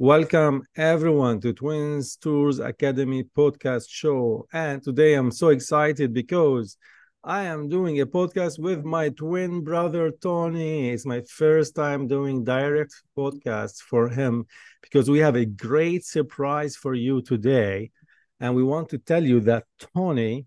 Welcome 0.00 0.62
everyone 0.76 1.40
to 1.40 1.52
Twins 1.52 2.14
Tours 2.14 2.60
Academy 2.60 3.24
podcast 3.24 3.86
show. 3.88 4.46
And 4.52 4.80
today 4.80 5.14
I'm 5.14 5.32
so 5.32 5.48
excited 5.48 6.14
because 6.14 6.76
I 7.24 7.42
am 7.42 7.68
doing 7.68 8.00
a 8.00 8.06
podcast 8.06 8.60
with 8.60 8.84
my 8.84 9.08
twin 9.08 9.64
brother 9.64 10.12
Tony. 10.12 10.90
It's 10.90 11.04
my 11.04 11.22
first 11.22 11.74
time 11.74 12.06
doing 12.06 12.44
direct 12.44 12.94
podcasts 13.16 13.78
for 13.78 14.08
him 14.08 14.46
because 14.82 15.10
we 15.10 15.18
have 15.18 15.34
a 15.34 15.44
great 15.44 16.04
surprise 16.04 16.76
for 16.76 16.94
you 16.94 17.20
today. 17.20 17.90
And 18.38 18.54
we 18.54 18.62
want 18.62 18.90
to 18.90 18.98
tell 18.98 19.24
you 19.24 19.40
that 19.40 19.64
Tony 19.96 20.46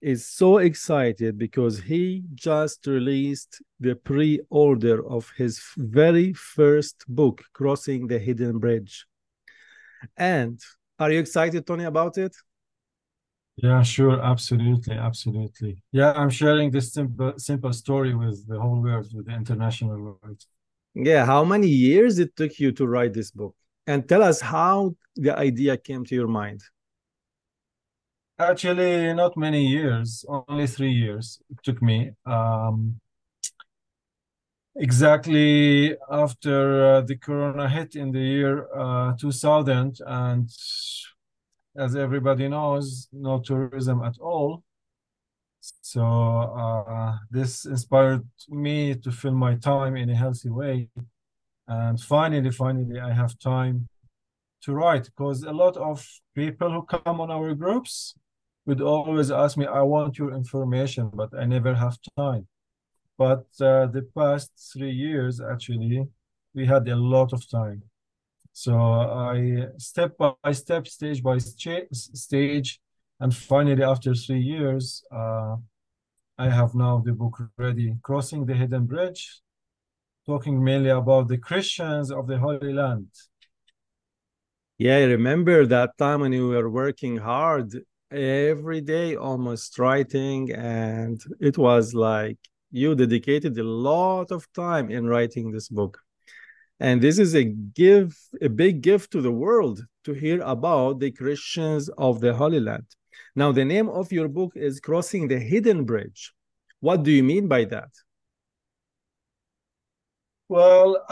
is 0.00 0.26
so 0.26 0.58
excited 0.58 1.38
because 1.38 1.80
he 1.80 2.22
just 2.34 2.86
released 2.86 3.62
the 3.80 3.94
pre-order 3.94 5.06
of 5.06 5.32
his 5.36 5.60
very 5.76 6.32
first 6.32 7.04
book 7.08 7.42
crossing 7.52 8.06
the 8.06 8.18
hidden 8.18 8.58
bridge. 8.58 9.06
And 10.16 10.60
are 10.98 11.10
you 11.10 11.20
excited 11.20 11.66
tony 11.66 11.84
about 11.84 12.18
it? 12.18 12.34
Yeah 13.56 13.82
sure. 13.82 14.20
Absolutely. 14.20 14.94
Absolutely. 14.94 15.82
Yeah 15.92 16.12
i'm 16.12 16.30
sharing 16.30 16.70
this 16.70 16.92
simple 16.92 17.32
simple 17.38 17.72
story 17.72 18.14
with 18.14 18.46
the 18.46 18.60
whole 18.60 18.82
world 18.82 19.08
with 19.14 19.26
the 19.26 19.34
international 19.34 19.98
world. 19.98 20.44
Yeah 20.94 21.24
how 21.24 21.44
many 21.44 21.68
years 21.68 22.18
it 22.18 22.36
took 22.36 22.58
you 22.58 22.72
to 22.72 22.86
write 22.86 23.14
this 23.14 23.30
book? 23.30 23.54
And 23.86 24.06
tell 24.08 24.22
us 24.22 24.40
how 24.40 24.94
the 25.16 25.36
idea 25.38 25.76
came 25.76 26.04
to 26.04 26.14
your 26.14 26.28
mind 26.28 26.60
Actually, 28.38 29.14
not 29.14 29.34
many 29.34 29.66
years, 29.66 30.22
only 30.28 30.66
three 30.66 30.92
years 30.92 31.40
it 31.48 31.56
took 31.62 31.80
me. 31.80 32.10
Um, 32.26 33.00
exactly 34.76 35.96
after 36.10 36.96
uh, 36.96 37.00
the 37.00 37.16
corona 37.16 37.66
hit 37.66 37.96
in 37.96 38.12
the 38.12 38.20
year 38.20 38.68
uh, 38.76 39.14
2000, 39.18 40.00
and 40.06 40.50
as 41.78 41.96
everybody 41.96 42.46
knows, 42.48 43.08
no 43.10 43.40
tourism 43.40 44.02
at 44.02 44.18
all. 44.18 44.62
So 45.80 46.04
uh, 46.04 47.16
this 47.30 47.64
inspired 47.64 48.28
me 48.50 48.96
to 48.96 49.10
fill 49.12 49.32
my 49.32 49.54
time 49.54 49.96
in 49.96 50.10
a 50.10 50.14
healthy 50.14 50.50
way. 50.50 50.90
And 51.66 51.98
finally, 51.98 52.50
finally, 52.50 53.00
I 53.00 53.14
have 53.14 53.38
time 53.38 53.88
to 54.62 54.74
write 54.74 55.04
because 55.04 55.42
a 55.42 55.52
lot 55.52 55.78
of 55.78 56.06
people 56.34 56.70
who 56.70 56.82
come 56.82 57.20
on 57.20 57.30
our 57.30 57.54
groups 57.54 58.14
would 58.66 58.80
always 58.80 59.30
ask 59.30 59.56
me, 59.56 59.66
I 59.66 59.82
want 59.82 60.18
your 60.18 60.32
information, 60.34 61.10
but 61.14 61.30
I 61.38 61.44
never 61.44 61.74
have 61.74 61.96
time. 62.18 62.46
But 63.16 63.46
uh, 63.60 63.86
the 63.86 64.06
past 64.14 64.50
three 64.72 64.90
years, 64.90 65.40
actually, 65.40 66.06
we 66.54 66.66
had 66.66 66.86
a 66.88 66.96
lot 66.96 67.32
of 67.32 67.48
time. 67.48 67.82
So 68.52 68.74
I 68.74 69.66
step 69.78 70.16
by 70.18 70.52
step, 70.52 70.88
stage 70.88 71.22
by 71.22 71.38
stage, 71.38 72.80
and 73.20 73.34
finally, 73.34 73.82
after 73.82 74.14
three 74.14 74.40
years, 74.40 75.02
uh, 75.10 75.56
I 76.38 76.50
have 76.50 76.74
now 76.74 77.02
the 77.04 77.12
book 77.12 77.38
ready, 77.56 77.96
Crossing 78.02 78.44
the 78.44 78.54
Hidden 78.54 78.84
Bridge, 78.86 79.40
talking 80.26 80.62
mainly 80.62 80.90
about 80.90 81.28
the 81.28 81.38
Christians 81.38 82.10
of 82.10 82.26
the 82.26 82.38
Holy 82.38 82.72
Land. 82.72 83.08
Yeah, 84.76 84.96
I 84.96 85.04
remember 85.04 85.64
that 85.66 85.96
time 85.96 86.20
when 86.20 86.32
you 86.32 86.48
were 86.48 86.68
working 86.68 87.16
hard 87.16 87.74
every 88.10 88.80
day 88.80 89.16
almost 89.16 89.78
writing 89.78 90.52
and 90.52 91.20
it 91.40 91.58
was 91.58 91.94
like 91.94 92.38
you 92.70 92.94
dedicated 92.94 93.58
a 93.58 93.64
lot 93.64 94.30
of 94.30 94.46
time 94.52 94.90
in 94.90 95.06
writing 95.06 95.50
this 95.50 95.68
book. 95.68 95.98
And 96.78 97.00
this 97.00 97.18
is 97.18 97.34
a 97.34 97.44
give 97.44 98.16
a 98.40 98.48
big 98.48 98.82
gift 98.82 99.10
to 99.12 99.20
the 99.20 99.32
world 99.32 99.84
to 100.04 100.12
hear 100.12 100.40
about 100.42 101.00
the 101.00 101.10
christians 101.10 101.88
of 101.96 102.20
the 102.20 102.34
holy 102.34 102.60
land. 102.60 102.86
Now 103.34 103.50
the 103.52 103.64
name 103.64 103.88
of 103.88 104.12
your 104.12 104.28
book 104.28 104.52
is 104.54 104.80
crossing 104.80 105.28
the 105.28 105.38
hidden 105.38 105.84
bridge. 105.84 106.32
What 106.80 107.02
do 107.02 107.10
you 107.10 107.24
mean 107.24 107.48
by 107.48 107.64
that? 107.64 107.90
Well 110.48 111.04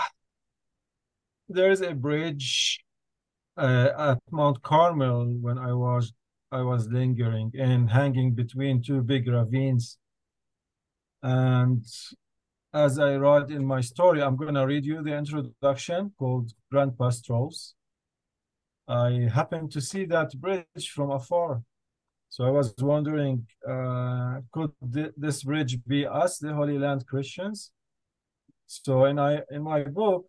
there 1.49 1.71
is 1.71 1.81
a 1.81 1.95
bridge 1.95 2.81
uh, 3.57 3.91
at 3.99 4.19
mount 4.31 4.61
carmel 4.63 5.27
when 5.41 5.59
i 5.59 5.73
was 5.73 6.13
I 6.55 6.63
was 6.63 6.87
lingering 6.89 7.51
and 7.59 7.91
hanging 7.91 8.33
between 8.33 8.81
two 8.81 9.03
big 9.03 9.27
ravines. 9.27 9.99
And 11.21 11.85
as 12.73 12.93
I 13.01 13.17
write 13.17 13.51
in 13.51 13.65
my 13.65 13.81
story, 13.81 14.23
I'm 14.23 14.37
going 14.37 14.55
to 14.55 14.65
read 14.65 14.85
you 14.85 15.03
the 15.03 15.17
introduction 15.17 16.13
called 16.17 16.53
Grandpa's 16.71 17.19
Strolls. 17.19 17.75
I 18.87 19.29
happened 19.35 19.73
to 19.73 19.81
see 19.81 20.05
that 20.07 20.31
bridge 20.41 20.87
from 20.95 21.11
afar. 21.11 21.63
So 22.29 22.45
I 22.45 22.51
was 22.51 22.73
wondering, 22.79 23.47
uh, 23.69 24.35
could 24.53 24.73
th 24.95 25.11
this 25.25 25.39
bridge 25.43 25.75
be 25.93 26.01
us, 26.23 26.33
the 26.39 26.53
Holy 26.61 26.79
Land 26.85 27.01
Christians? 27.11 27.59
So 28.67 28.93
in, 29.11 29.19
I, 29.19 29.33
in 29.51 29.63
my 29.63 29.81
book, 30.01 30.25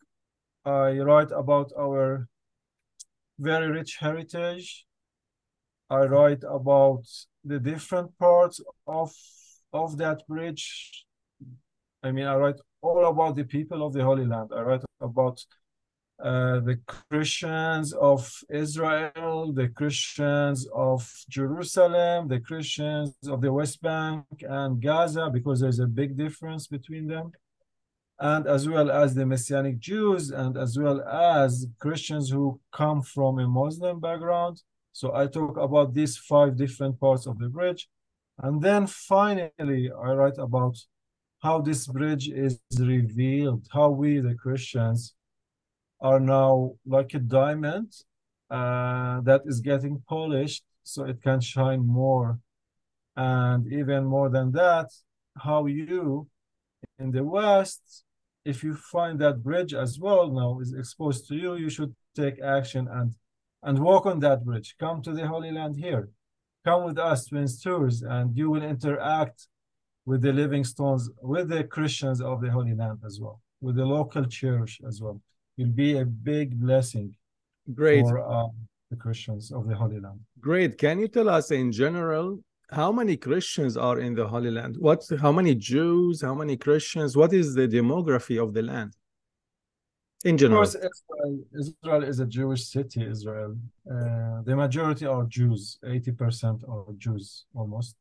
I 0.64 0.88
write 1.08 1.32
about 1.44 1.70
our 1.84 2.28
very 3.38 3.70
rich 3.80 3.92
heritage, 4.06 4.86
I 5.90 6.06
write 6.06 6.44
about 6.44 7.06
the 7.44 7.60
different 7.60 8.18
parts 8.18 8.60
of 8.88 9.14
of 9.72 9.98
that 9.98 10.26
bridge. 10.28 11.06
I 12.02 12.12
mean, 12.12 12.26
I 12.26 12.36
write 12.36 12.60
all 12.82 13.06
about 13.06 13.36
the 13.36 13.44
people 13.44 13.86
of 13.86 13.94
the 13.94 14.04
Holy 14.04 14.26
Land. 14.26 14.52
I 14.56 14.62
write 14.62 14.84
about 15.02 15.44
uh, 16.24 16.60
the 16.62 16.80
Christians 16.88 17.92
of 17.94 18.32
Israel, 18.50 19.52
the 19.54 19.68
Christians 19.68 20.68
of 20.74 21.12
Jerusalem, 21.30 22.30
the 22.30 22.40
Christians 22.40 23.14
of 23.28 23.42
the 23.42 23.52
West 23.52 23.82
Bank 23.82 24.26
and 24.42 24.82
Gaza, 24.82 25.30
because 25.32 25.60
there's 25.60 25.80
a 25.80 25.88
big 25.88 26.16
difference 26.18 26.68
between 26.68 27.08
them, 27.08 27.32
and 28.20 28.48
as 28.48 28.68
well 28.68 28.90
as 28.90 29.14
the 29.14 29.26
Messianic 29.26 29.78
Jews, 29.80 30.32
and 30.32 30.58
as 30.58 30.80
well 30.80 31.02
as 31.02 31.68
Christians 31.80 32.30
who 32.30 32.60
come 32.72 33.02
from 33.02 33.40
a 33.40 33.48
Muslim 33.48 34.00
background 34.00 34.62
so 34.96 35.14
I 35.14 35.28
talk 35.28 35.58
about 35.58 35.94
these 35.94 36.16
five 36.16 36.56
different 36.56 36.98
parts 37.02 37.28
of 37.28 37.38
the 37.38 37.50
bridge. 37.50 37.90
And 38.42 38.62
then 38.62 38.88
finally, 38.88 39.92
I 39.92 40.14
write 40.14 40.38
about 40.38 40.78
how 41.44 41.60
this 41.60 41.86
bridge 41.86 42.30
is 42.30 42.62
revealed, 42.80 43.68
how 43.74 43.90
we, 43.90 44.20
the 44.20 44.36
Christians, 44.36 45.14
are 46.00 46.22
now 46.22 46.76
like 46.86 47.14
a 47.14 47.20
diamond 47.20 47.92
uh, 48.50 49.20
that 49.20 49.42
is 49.44 49.60
getting 49.60 50.02
polished 50.08 50.64
so 50.84 51.04
it 51.04 51.22
can 51.22 51.42
shine 51.42 51.86
more. 51.86 52.40
And 53.18 53.68
even 53.74 54.06
more 54.06 54.30
than 54.30 54.54
that, 54.54 54.92
how 55.38 55.66
you 55.66 56.30
in 57.00 57.12
the 57.12 57.26
West, 57.26 58.06
if 58.46 58.64
you 58.64 58.76
find 58.76 59.20
that 59.20 59.44
bridge 59.44 59.74
as 59.74 60.00
well 60.00 60.32
now 60.32 60.62
is 60.62 60.74
exposed 60.74 61.28
to 61.28 61.36
you, 61.36 61.56
you 61.56 61.70
should 61.70 61.94
take 62.16 62.40
action 62.40 62.88
and 62.90 63.14
and 63.66 63.80
walk 63.80 64.06
on 64.06 64.20
that 64.20 64.46
bridge. 64.46 64.76
Come 64.80 65.02
to 65.02 65.12
the 65.12 65.28
Holy 65.28 65.52
Land 65.52 65.76
here. 65.76 66.10
Come 66.64 66.86
with 66.86 66.98
us, 66.98 67.26
Twins 67.26 67.60
Tours, 67.62 68.04
and 68.04 68.36
you 68.38 68.50
will 68.50 68.64
interact 68.64 69.48
with 70.06 70.22
the 70.22 70.32
living 70.32 70.64
stones, 70.64 71.10
with 71.22 71.50
the 71.50 71.64
Christians 71.64 72.22
of 72.22 72.42
the 72.42 72.52
Holy 72.52 72.76
Land 72.76 73.00
as 73.06 73.20
well, 73.20 73.42
with 73.62 73.76
the 73.76 73.86
local 73.86 74.26
church 74.26 74.80
as 74.88 75.02
well. 75.02 75.20
It'll 75.58 75.72
be 75.72 75.98
a 75.98 76.06
big 76.06 76.60
blessing 76.60 77.16
Great. 77.74 78.02
for 78.02 78.20
uh, 78.20 78.48
the 78.92 78.98
Christians 78.98 79.52
of 79.52 79.68
the 79.68 79.76
Holy 79.76 80.00
Land. 80.00 80.20
Great. 80.40 80.78
Can 80.78 81.00
you 81.00 81.08
tell 81.08 81.30
us 81.30 81.50
in 81.52 81.72
general 81.72 82.40
how 82.70 82.92
many 82.92 83.18
Christians 83.18 83.78
are 83.78 84.00
in 84.00 84.14
the 84.14 84.28
Holy 84.28 84.52
Land? 84.52 84.76
What? 84.80 85.04
How 85.20 85.32
many 85.32 85.56
Jews? 85.56 86.22
How 86.22 86.36
many 86.36 86.56
Christians? 86.56 87.18
What 87.18 87.34
is 87.34 87.56
the 87.56 87.68
demography 87.68 88.42
of 88.42 88.54
the 88.54 88.62
land? 88.62 88.94
In 90.24 90.38
general. 90.38 90.64
Of 90.64 90.74
course, 90.74 90.90
Israel, 90.90 91.40
Israel 91.60 92.04
is 92.04 92.20
a 92.20 92.26
Jewish 92.26 92.66
city, 92.66 93.06
Israel. 93.06 93.58
Uh, 93.90 94.42
the 94.44 94.56
majority 94.56 95.06
are 95.06 95.24
Jews, 95.24 95.78
80% 95.84 96.68
are 96.70 96.94
Jews 96.98 97.46
almost. 97.54 97.96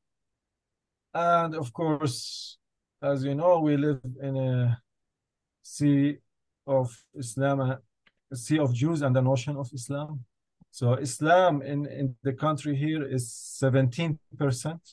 And 1.13 1.55
of 1.55 1.73
course, 1.73 2.59
as 3.03 3.25
you 3.25 3.35
know, 3.35 3.61
we 3.61 3.77
live 3.77 4.01
in 4.23 4.37
a 4.37 4.81
sea 5.63 6.17
of 6.67 6.97
Islam, 7.17 7.61
a 7.61 8.37
sea 8.37 8.59
of 8.59 8.73
Jews 8.75 9.03
and 9.03 9.17
an 9.17 9.27
ocean 9.27 9.57
of 9.57 9.71
Islam. 9.73 10.25
So 10.71 10.95
Islam 10.95 11.63
in, 11.63 11.87
in 11.87 12.17
the 12.23 12.33
country 12.33 12.75
here 12.75 13.05
is 13.07 13.31
17%. 13.63 14.19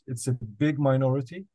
It's 0.06 0.28
a 0.28 0.34
big 0.34 0.78
minority. 0.78 1.46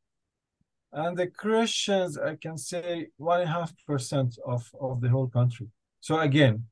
And 0.96 1.14
the 1.14 1.26
Christians, 1.26 2.16
I 2.16 2.36
can 2.36 2.56
say 2.56 3.08
one 3.18 3.42
and 3.42 3.50
a 3.50 3.52
half 3.52 3.70
percent 3.86 4.38
of, 4.46 4.66
of 4.80 5.02
the 5.02 5.10
whole 5.10 5.28
country. 5.28 5.68
So 6.00 6.18
again, 6.20 6.64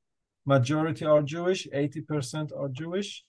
majority 0.47 1.05
are 1.05 1.21
Jewish, 1.21 1.69
80% 1.69 2.59
are 2.59 2.69
Jewish. 2.69 3.23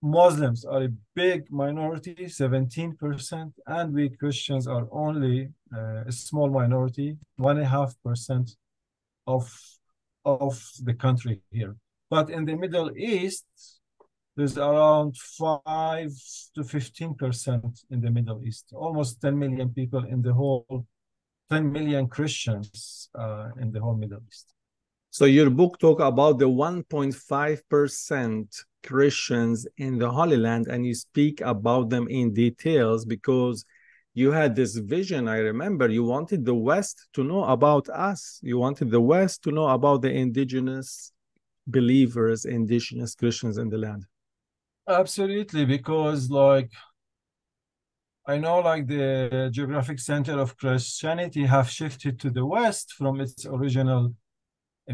Muslims 0.00 0.64
are 0.64 0.84
a 0.84 0.92
big 1.16 1.50
minority, 1.50 2.14
17%, 2.14 3.52
and 3.66 3.92
we 3.92 4.08
Christians 4.10 4.68
are 4.68 4.86
only 4.92 5.48
uh, 5.76 6.04
a 6.06 6.12
small 6.12 6.50
minority, 6.50 7.16
one 7.36 7.56
and 7.56 7.66
a 7.66 7.68
half 7.68 7.92
percent 8.04 8.50
of 9.26 9.52
of 10.24 10.70
the 10.84 10.94
country 10.94 11.40
here. 11.50 11.74
But 12.10 12.30
in 12.30 12.44
the 12.44 12.54
Middle 12.54 12.96
East, 12.96 13.46
there's 14.36 14.58
around 14.58 15.16
5 15.16 16.12
to 16.54 16.60
15% 16.60 17.84
in 17.90 18.00
the 18.02 18.10
Middle 18.10 18.44
East, 18.44 18.66
almost 18.74 19.22
10 19.22 19.38
million 19.38 19.70
people 19.70 20.04
in 20.04 20.20
the 20.20 20.34
whole, 20.34 20.86
10 21.50 21.72
million 21.72 22.06
Christians 22.06 23.08
uh, 23.18 23.48
in 23.58 23.72
the 23.72 23.80
whole 23.80 23.96
Middle 23.96 24.20
East. 24.28 24.52
So 25.10 25.24
your 25.24 25.48
book 25.48 25.78
talk 25.78 26.00
about 26.00 26.38
the 26.38 26.50
1.5% 26.50 28.62
Christians 28.84 29.66
in 29.78 29.96
the 29.96 30.10
Holy 30.10 30.36
Land, 30.36 30.66
and 30.66 30.84
you 30.84 30.94
speak 30.94 31.40
about 31.40 31.88
them 31.88 32.06
in 32.08 32.34
details 32.34 33.06
because 33.06 33.64
you 34.12 34.32
had 34.32 34.54
this 34.54 34.76
vision. 34.76 35.28
I 35.28 35.38
remember 35.38 35.88
you 35.88 36.04
wanted 36.04 36.44
the 36.44 36.54
West 36.54 37.08
to 37.14 37.24
know 37.24 37.44
about 37.44 37.88
us. 37.88 38.38
You 38.42 38.58
wanted 38.58 38.90
the 38.90 39.00
West 39.00 39.42
to 39.44 39.50
know 39.50 39.68
about 39.68 40.02
the 40.02 40.12
indigenous 40.12 41.10
believers, 41.66 42.44
indigenous 42.44 43.14
Christians 43.14 43.56
in 43.56 43.70
the 43.70 43.78
land. 43.78 44.04
Absolutely, 44.88 45.64
because 45.64 46.30
like 46.30 46.70
I 48.26 48.38
know 48.38 48.58
like 48.58 48.86
the 48.86 49.50
geographic 49.52 49.98
center 50.00 50.38
of 50.38 50.56
Christianity 50.56 51.44
have 51.46 51.70
shifted 51.70 52.18
to 52.20 52.30
the 52.30 52.44
West 52.44 52.92
from 52.92 53.20
its 53.20 53.46
original 53.46 54.14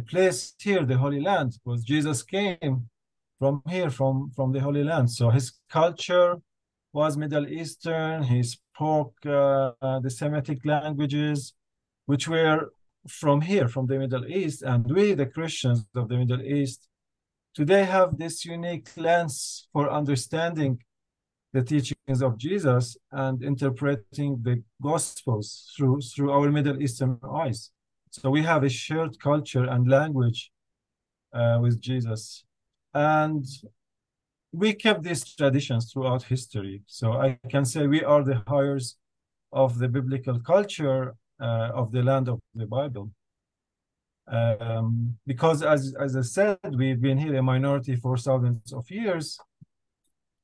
place 0.09 0.55
here, 0.59 0.85
the 0.85 0.99
Holy 0.99 1.21
Land, 1.21 1.59
because 1.65 1.83
Jesus 1.85 2.23
came 2.23 2.89
from 3.39 3.63
here, 3.69 3.91
from, 3.91 4.31
from 4.37 4.53
the 4.53 4.61
Holy 4.61 4.85
Land. 4.85 5.11
So 5.11 5.31
his 5.31 5.53
culture 5.71 6.37
was 6.93 7.17
Middle 7.17 7.49
Eastern. 7.49 8.23
He 8.23 8.43
spoke 8.43 9.15
uh, 9.25 9.73
the 10.01 10.11
Semitic 10.11 10.65
languages, 10.65 11.55
which 12.07 12.29
were 12.29 12.73
from 13.09 13.41
here, 13.41 13.69
from 13.69 13.87
the 13.87 13.99
Middle 13.99 14.27
East. 14.27 14.63
And 14.63 14.91
we, 14.91 15.15
the 15.15 15.27
Christians 15.27 15.85
of 15.95 16.09
the 16.09 16.19
Middle 16.19 16.43
East, 16.43 16.89
today 17.55 17.85
have 17.85 18.19
this 18.19 18.45
unique 18.45 18.89
lens 18.97 19.69
for 19.73 19.91
understanding 19.91 20.83
the 21.53 21.63
teachings 21.63 22.23
of 22.23 22.39
Jesus 22.39 22.97
and 23.11 23.43
interpreting 23.43 24.41
the 24.43 24.63
Gospels 24.83 25.71
through, 25.77 26.01
through 26.01 26.33
our 26.33 26.51
Middle 26.51 26.83
Eastern 26.83 27.19
eyes. 27.31 27.71
So 28.11 28.31
we 28.31 28.43
have 28.43 28.65
a 28.65 28.69
shared 28.69 29.19
culture 29.21 29.65
and 29.65 29.89
language 29.89 30.51
uh, 31.33 31.59
with 31.61 31.81
Jesus 31.81 32.45
and 32.95 33.45
we 34.53 34.75
kept 34.75 35.03
these 35.03 35.25
traditions 35.35 35.91
throughout 35.91 36.23
history. 36.23 36.83
So 36.87 37.13
I 37.13 37.39
can 37.49 37.65
say 37.65 37.87
we 37.87 38.05
are 38.05 38.23
the 38.23 38.43
heirs 38.51 38.97
of 39.53 39.79
the 39.79 39.89
biblical 39.89 40.39
culture 40.41 41.15
uh, 41.41 41.71
of 41.75 41.91
the 41.91 42.03
land 42.03 42.29
of 42.29 42.39
the 42.55 42.67
Bible. 42.67 43.11
Um, 44.29 45.17
because 45.27 45.63
as, 45.63 45.95
as 46.01 46.17
I 46.17 46.23
said, 46.23 46.59
we've 46.77 47.01
been 47.01 47.19
here 47.19 47.35
a 47.37 47.43
minority 47.43 47.97
for 47.97 48.17
thousands 48.17 48.73
of 48.73 48.91
years 48.91 49.39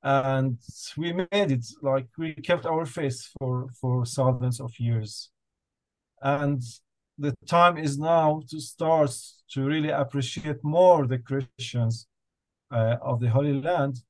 and 0.03 0.59
we 0.97 1.13
made 1.13 1.51
it 1.51 1.67
like 1.83 2.07
we 2.17 2.35
kept 2.35 2.67
our 2.67 2.87
faith 2.87 3.31
for, 3.39 3.69
for 3.81 4.05
thousands 4.05 4.61
of 4.61 4.73
years. 4.79 5.31
And 6.23 6.63
the 7.19 7.35
time 7.47 7.79
is 7.79 7.99
now 7.99 8.43
to 8.51 8.61
start 8.61 9.13
to 9.51 9.65
really 9.65 9.91
appreciate 9.91 10.63
more 10.63 11.07
the 11.07 11.19
Christians 11.19 12.07
uh, 12.71 12.97
of 13.03 13.21
the 13.21 13.31
Holy 13.31 13.55
Land 13.61 14.03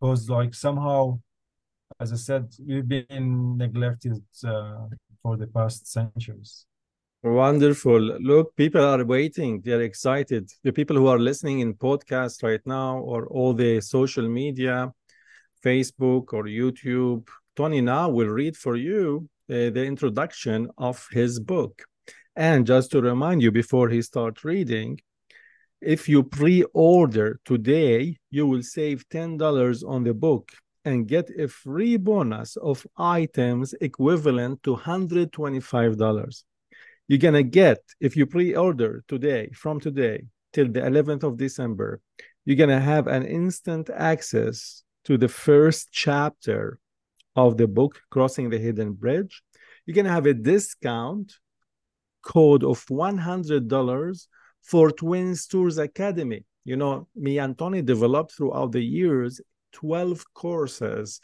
because 0.00 0.28
like 0.28 0.54
somehow, 0.54 1.20
as 2.00 2.12
I 2.12 2.16
said, 2.16 2.52
we've 2.66 2.88
been 2.88 3.56
neglected 3.56 4.20
uh, 4.44 4.86
for 5.22 5.36
the 5.36 5.46
past 5.46 5.86
centuries. 5.86 6.66
Wonderful. 7.24 8.00
Look, 8.00 8.56
people 8.56 8.84
are 8.84 9.04
waiting. 9.04 9.60
They're 9.60 9.82
excited. 9.82 10.50
The 10.64 10.72
people 10.72 10.96
who 10.96 11.06
are 11.06 11.20
listening 11.20 11.60
in 11.60 11.74
podcast 11.74 12.42
right 12.42 12.60
now 12.66 12.98
or 12.98 13.28
all 13.28 13.54
the 13.54 13.80
social 13.80 14.28
media, 14.28 14.92
Facebook 15.64 16.32
or 16.32 16.44
YouTube, 16.46 17.28
Tony 17.54 17.80
now 17.80 18.08
will 18.08 18.26
read 18.26 18.56
for 18.56 18.74
you 18.74 19.28
uh, 19.48 19.70
the 19.70 19.84
introduction 19.84 20.68
of 20.78 21.06
his 21.12 21.38
book. 21.38 21.84
And 22.34 22.66
just 22.66 22.90
to 22.90 23.00
remind 23.00 23.40
you 23.40 23.52
before 23.52 23.88
he 23.88 24.02
starts 24.02 24.44
reading, 24.44 24.98
if 25.80 26.08
you 26.08 26.24
pre-order 26.24 27.38
today, 27.44 28.16
you 28.30 28.48
will 28.48 28.64
save 28.64 29.08
$10 29.10 29.84
on 29.88 30.02
the 30.02 30.14
book 30.14 30.50
and 30.84 31.06
get 31.06 31.30
a 31.38 31.46
free 31.46 31.96
bonus 31.96 32.56
of 32.56 32.84
items 32.96 33.74
equivalent 33.80 34.60
to 34.64 34.74
$125. 34.74 36.42
You're 37.12 37.18
going 37.18 37.34
to 37.34 37.42
get, 37.42 37.80
if 38.00 38.16
you 38.16 38.24
pre-order 38.24 39.04
today, 39.06 39.50
from 39.52 39.78
today 39.78 40.24
till 40.54 40.68
the 40.72 40.80
11th 40.80 41.24
of 41.24 41.36
December, 41.36 42.00
you're 42.46 42.56
going 42.56 42.70
to 42.70 42.80
have 42.80 43.06
an 43.06 43.26
instant 43.26 43.90
access 43.94 44.82
to 45.04 45.18
the 45.18 45.28
first 45.28 45.90
chapter 45.92 46.78
of 47.36 47.58
the 47.58 47.66
book, 47.66 48.00
Crossing 48.08 48.48
the 48.48 48.56
Hidden 48.56 48.94
Bridge. 48.94 49.42
You're 49.84 49.94
going 49.94 50.06
to 50.06 50.10
have 50.10 50.24
a 50.24 50.32
discount 50.32 51.34
code 52.22 52.64
of 52.64 52.82
$100 52.86 54.26
for 54.62 54.90
Twins 54.90 55.46
Tours 55.46 55.76
Academy. 55.76 56.46
You 56.64 56.76
know, 56.76 57.08
me 57.14 57.36
and 57.36 57.58
Tony 57.58 57.82
developed 57.82 58.32
throughout 58.32 58.72
the 58.72 58.82
years 58.82 59.38
12 59.72 60.24
courses 60.32 61.20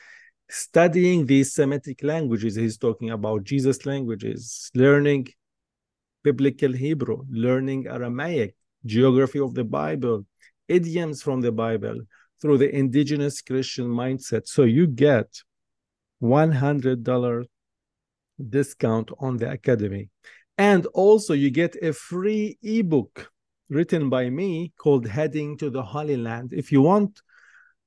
studying 0.51 1.25
these 1.25 1.55
Semitic 1.55 2.03
languages. 2.03 2.57
He's 2.57 2.77
talking 2.77 3.09
about 3.09 3.45
Jesus 3.45 3.87
languages, 3.87 4.71
learning 4.75 5.29
biblical 6.29 6.73
Hebrew, 6.73 7.19
learning 7.47 7.87
Aramaic, 7.87 8.55
geography 8.85 9.41
of 9.47 9.55
the 9.55 9.65
Bible, 9.65 10.27
idioms 10.79 11.23
from 11.27 11.41
the 11.41 11.55
Bible 11.67 11.99
through 12.41 12.59
the 12.59 12.71
indigenous 12.83 13.37
Christian 13.41 13.89
mindset. 14.03 14.45
So 14.47 14.63
you 14.65 14.87
get 14.87 15.29
$100 16.23 17.47
discount 18.57 19.11
on 19.27 19.33
the 19.39 19.51
academy. 19.59 20.05
And 20.59 20.83
also, 21.05 21.33
you 21.43 21.51
get 21.51 21.75
a 21.83 21.93
free 21.93 22.59
ebook 22.63 23.15
written 23.71 24.11
by 24.11 24.25
me 24.41 24.73
called 24.83 25.07
Heading 25.07 25.57
to 25.59 25.71
the 25.71 25.85
Holy 25.95 26.19
Land. 26.29 26.53
If 26.53 26.67
you 26.73 26.81
want 26.83 27.13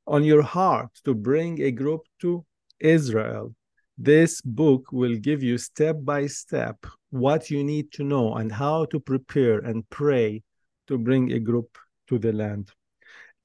on 0.08 0.24
your 0.24 0.42
heart 0.42 0.92
to 1.06 1.14
bring 1.14 1.62
a 1.62 1.72
group 1.82 2.02
to 2.22 2.46
Israel, 2.80 3.54
this 4.04 4.42
book 4.42 4.92
will 4.92 5.16
give 5.16 5.44
you 5.44 5.58
step 5.60 5.96
by 6.02 6.26
step 6.26 6.86
what 7.12 7.52
you 7.52 7.64
need 7.64 7.92
to 7.92 8.04
know 8.04 8.34
and 8.36 8.52
how 8.52 8.86
to 8.86 9.00
prepare 9.00 9.60
and 9.60 9.88
pray 9.92 10.42
to 10.88 10.98
bring 10.98 11.32
a 11.32 11.40
group 11.40 11.78
to 12.08 12.18
the 12.18 12.34
land. 12.34 12.72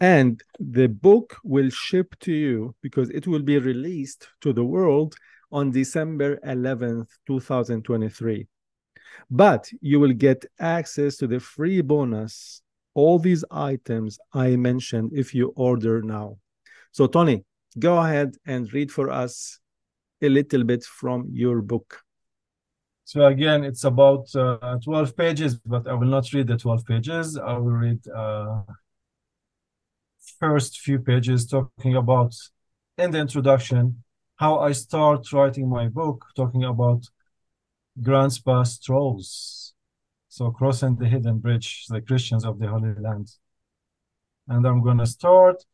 And 0.00 0.42
the 0.58 0.88
book 0.88 1.36
will 1.44 1.68
ship 1.68 2.14
to 2.20 2.32
you 2.32 2.74
because 2.82 3.10
it 3.10 3.26
will 3.26 3.42
be 3.42 3.58
released 3.58 4.28
to 4.40 4.52
the 4.54 4.64
world 4.64 5.14
on 5.52 5.72
December 5.72 6.38
11th, 6.38 7.08
2023. 7.26 8.46
But 9.30 9.68
you 9.82 10.00
will 10.00 10.12
get 10.12 10.44
access 10.58 11.16
to 11.18 11.26
the 11.26 11.40
free 11.40 11.82
bonus, 11.82 12.62
all 12.94 13.18
these 13.18 13.44
items 13.50 14.18
I 14.32 14.56
mentioned 14.56 15.12
if 15.14 15.34
you 15.34 15.52
order 15.56 16.02
now. 16.02 16.38
So, 16.92 17.06
Tony, 17.06 17.44
go 17.78 17.98
ahead 17.98 18.36
and 18.46 18.72
read 18.72 18.90
for 18.90 19.10
us 19.10 19.60
a 20.22 20.28
little 20.28 20.64
bit 20.64 20.84
from 20.84 21.28
your 21.32 21.62
book. 21.62 22.02
So 23.04 23.26
again, 23.26 23.62
it's 23.64 23.84
about 23.84 24.34
uh, 24.34 24.78
12 24.82 25.16
pages, 25.16 25.54
but 25.64 25.86
I 25.86 25.94
will 25.94 26.08
not 26.08 26.32
read 26.32 26.48
the 26.48 26.56
12 26.56 26.84
pages. 26.84 27.38
I 27.38 27.56
will 27.56 27.70
read 27.70 28.00
uh, 28.08 28.62
first 30.40 30.80
few 30.80 30.98
pages 30.98 31.46
talking 31.46 31.94
about 31.96 32.34
in 32.98 33.10
the 33.10 33.20
introduction 33.20 34.02
how 34.36 34.58
I 34.58 34.72
start 34.72 35.32
writing 35.32 35.68
my 35.68 35.88
book, 35.88 36.26
talking 36.34 36.64
about 36.64 37.06
Grandpa 38.02 38.64
strolls. 38.64 39.74
So 40.28 40.50
crossing 40.50 40.96
the 40.96 41.06
hidden 41.06 41.38
bridge, 41.38 41.86
the 41.88 42.00
Christians 42.02 42.44
of 42.44 42.58
the 42.58 42.68
Holy 42.68 42.92
Land. 42.94 43.30
And 44.48 44.66
I'm 44.66 44.98
to 44.98 45.06
start. 45.06 45.64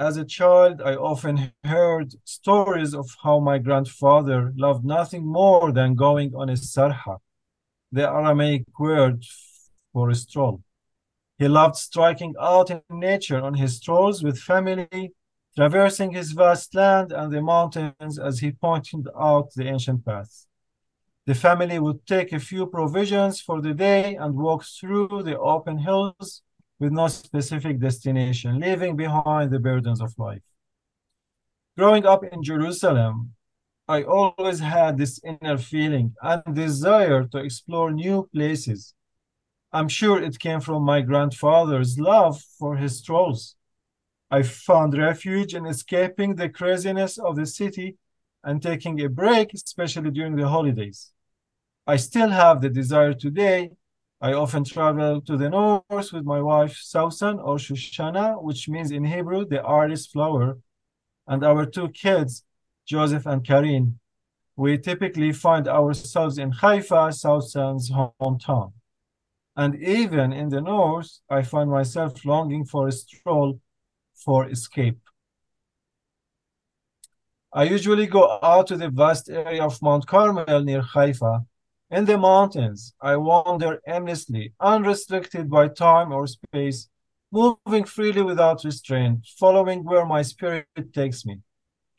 As 0.00 0.16
a 0.16 0.24
child, 0.24 0.80
I 0.80 0.94
often 0.94 1.52
heard 1.62 2.14
stories 2.24 2.94
of 2.94 3.06
how 3.22 3.38
my 3.38 3.58
grandfather 3.58 4.50
loved 4.56 4.82
nothing 4.82 5.26
more 5.26 5.72
than 5.72 5.94
going 5.94 6.34
on 6.34 6.48
a 6.48 6.54
sarha, 6.54 7.18
the 7.92 8.08
Aramaic 8.08 8.64
word 8.78 9.26
for 9.92 10.08
a 10.08 10.14
stroll. 10.14 10.62
He 11.36 11.48
loved 11.48 11.76
striking 11.76 12.34
out 12.40 12.70
in 12.70 12.80
nature 12.88 13.42
on 13.42 13.52
his 13.52 13.76
strolls 13.76 14.22
with 14.22 14.38
family, 14.38 15.12
traversing 15.54 16.12
his 16.12 16.32
vast 16.32 16.74
land 16.74 17.12
and 17.12 17.30
the 17.30 17.42
mountains 17.42 18.18
as 18.18 18.38
he 18.38 18.52
pointed 18.52 19.06
out 19.14 19.52
the 19.54 19.68
ancient 19.68 20.06
paths. 20.06 20.46
The 21.26 21.34
family 21.34 21.78
would 21.78 22.06
take 22.06 22.32
a 22.32 22.40
few 22.40 22.66
provisions 22.66 23.42
for 23.42 23.60
the 23.60 23.74
day 23.74 24.14
and 24.14 24.34
walk 24.34 24.64
through 24.64 25.24
the 25.24 25.38
open 25.38 25.76
hills 25.76 26.40
with 26.80 26.92
no 26.92 27.06
specific 27.06 27.78
destination, 27.78 28.58
leaving 28.58 28.96
behind 28.96 29.50
the 29.50 29.60
burdens 29.60 30.00
of 30.00 30.18
life. 30.18 30.42
Growing 31.76 32.06
up 32.06 32.24
in 32.24 32.42
Jerusalem, 32.42 33.34
I 33.86 34.02
always 34.02 34.60
had 34.60 34.96
this 34.96 35.20
inner 35.24 35.58
feeling 35.58 36.14
and 36.22 36.42
desire 36.54 37.24
to 37.24 37.38
explore 37.38 37.92
new 37.92 38.28
places. 38.32 38.94
I'm 39.72 39.88
sure 39.88 40.20
it 40.20 40.38
came 40.38 40.60
from 40.60 40.82
my 40.82 41.00
grandfather's 41.00 41.98
love 41.98 42.40
for 42.58 42.76
his 42.76 42.98
strolls. 42.98 43.56
I 44.30 44.42
found 44.42 44.96
refuge 44.96 45.54
in 45.54 45.66
escaping 45.66 46.34
the 46.34 46.48
craziness 46.48 47.18
of 47.18 47.36
the 47.36 47.46
city 47.46 47.96
and 48.42 48.62
taking 48.62 49.00
a 49.00 49.08
break, 49.08 49.52
especially 49.54 50.10
during 50.10 50.36
the 50.36 50.48
holidays. 50.48 51.12
I 51.86 51.96
still 51.96 52.30
have 52.30 52.60
the 52.60 52.70
desire 52.70 53.12
today. 53.12 53.70
I 54.22 54.34
often 54.34 54.64
travel 54.64 55.22
to 55.22 55.36
the 55.38 55.48
north 55.48 56.12
with 56.12 56.24
my 56.24 56.42
wife, 56.42 56.74
Sausan 56.74 57.42
or 57.42 57.56
Shoshana, 57.56 58.42
which 58.42 58.68
means 58.68 58.90
in 58.90 59.04
Hebrew, 59.04 59.46
the 59.46 59.62
iris 59.62 60.06
flower, 60.06 60.58
and 61.26 61.42
our 61.42 61.64
two 61.64 61.88
kids, 61.88 62.44
Joseph 62.86 63.24
and 63.24 63.46
Karin. 63.46 63.98
We 64.56 64.76
typically 64.76 65.32
find 65.32 65.66
ourselves 65.66 66.36
in 66.36 66.50
Haifa, 66.50 67.12
Sausan's 67.12 67.90
hometown. 67.90 68.72
And 69.56 69.76
even 69.82 70.32
in 70.34 70.50
the 70.50 70.60
north, 70.60 71.20
I 71.30 71.42
find 71.42 71.70
myself 71.70 72.24
longing 72.26 72.66
for 72.66 72.88
a 72.88 72.92
stroll 72.92 73.58
for 74.14 74.48
escape. 74.50 75.00
I 77.52 77.64
usually 77.64 78.06
go 78.06 78.38
out 78.42 78.66
to 78.66 78.76
the 78.76 78.90
vast 78.90 79.30
area 79.30 79.64
of 79.64 79.80
Mount 79.80 80.06
Carmel 80.06 80.62
near 80.62 80.82
Haifa. 80.82 81.46
In 81.90 82.04
the 82.04 82.16
mountains, 82.16 82.94
I 83.00 83.16
wander 83.16 83.80
aimlessly, 83.86 84.54
unrestricted 84.60 85.50
by 85.50 85.66
time 85.68 86.12
or 86.12 86.28
space, 86.28 86.88
moving 87.32 87.84
freely 87.84 88.22
without 88.22 88.62
restraint, 88.64 89.26
following 89.38 89.82
where 89.84 90.06
my 90.06 90.22
spirit 90.22 90.66
takes 90.94 91.26
me. 91.26 91.40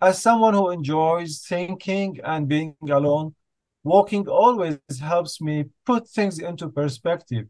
As 0.01 0.21
someone 0.21 0.53
who 0.53 0.69
enjoys 0.69 1.45
thinking 1.45 2.19
and 2.23 2.47
being 2.47 2.75
alone, 2.89 3.35
walking 3.83 4.29
always 4.29 4.79
helps 5.01 5.41
me 5.41 5.65
put 5.85 6.07
things 6.07 6.39
into 6.39 6.69
perspective. 6.69 7.47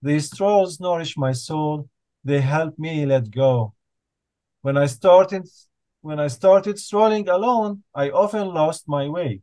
These 0.00 0.26
strolls 0.26 0.78
nourish 0.78 1.16
my 1.16 1.32
soul, 1.32 1.88
they 2.22 2.40
help 2.40 2.78
me 2.78 3.04
let 3.04 3.32
go. 3.32 3.74
When 4.62 4.76
I 4.76 4.86
started 4.86 5.48
when 6.02 6.20
I 6.20 6.28
started 6.28 6.78
strolling 6.78 7.28
alone, 7.28 7.82
I 7.94 8.10
often 8.10 8.54
lost 8.54 8.88
my 8.88 9.08
way. 9.08 9.42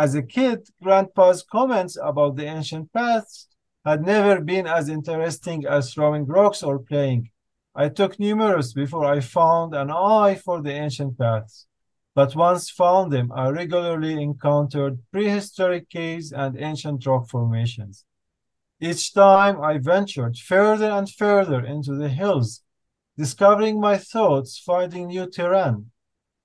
As 0.00 0.14
a 0.14 0.22
kid, 0.22 0.66
Grandpa's 0.82 1.42
comments 1.42 1.98
about 2.02 2.36
the 2.36 2.46
ancient 2.46 2.90
paths 2.90 3.48
had 3.84 4.00
never 4.00 4.40
been 4.40 4.66
as 4.66 4.88
interesting 4.88 5.66
as 5.66 5.92
throwing 5.92 6.24
rocks 6.24 6.62
or 6.62 6.78
playing. 6.78 7.28
I 7.74 7.90
took 7.90 8.18
numerous 8.18 8.72
before 8.72 9.04
I 9.04 9.20
found 9.20 9.74
an 9.74 9.90
eye 9.90 10.36
for 10.42 10.62
the 10.62 10.72
ancient 10.72 11.18
paths. 11.18 11.66
But 12.14 12.34
once 12.34 12.70
found 12.70 13.12
them, 13.12 13.30
I 13.30 13.50
regularly 13.50 14.14
encountered 14.22 15.00
prehistoric 15.12 15.90
caves 15.90 16.32
and 16.32 16.58
ancient 16.58 17.04
rock 17.04 17.28
formations. 17.28 18.06
Each 18.80 19.12
time 19.12 19.60
I 19.60 19.76
ventured 19.76 20.38
further 20.38 20.90
and 20.90 21.10
further 21.10 21.62
into 21.62 21.94
the 21.94 22.08
hills 22.08 22.62
discovering 23.18 23.78
my 23.78 23.98
thoughts, 23.98 24.58
finding 24.58 25.08
new 25.08 25.28
terrain. 25.28 25.90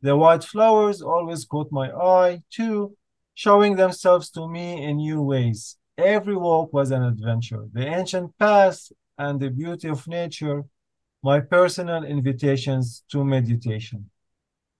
The 0.01 0.17
white 0.17 0.43
flowers 0.43 1.01
always 1.01 1.45
caught 1.45 1.71
my 1.71 1.89
eye, 1.89 2.43
too, 2.51 2.97
showing 3.35 3.75
themselves 3.75 4.29
to 4.31 4.47
me 4.47 4.83
in 4.83 4.97
new 4.97 5.21
ways. 5.21 5.77
Every 5.97 6.35
walk 6.35 6.73
was 6.73 6.91
an 6.91 7.03
adventure. 7.03 7.67
The 7.71 7.85
ancient 7.85 8.37
past 8.39 8.93
and 9.17 9.39
the 9.39 9.49
beauty 9.49 9.89
of 9.89 10.07
nature, 10.07 10.63
my 11.21 11.41
personal 11.41 12.03
invitations 12.03 13.03
to 13.11 13.23
meditation. 13.23 14.09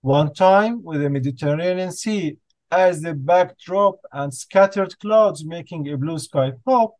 One 0.00 0.32
time, 0.34 0.82
with 0.82 1.00
the 1.00 1.10
Mediterranean 1.10 1.92
Sea 1.92 2.38
as 2.70 3.00
the 3.00 3.14
backdrop 3.14 3.96
and 4.12 4.32
scattered 4.32 4.98
clouds 4.98 5.44
making 5.44 5.88
a 5.88 5.96
blue 5.96 6.18
sky 6.18 6.52
pop, 6.64 6.94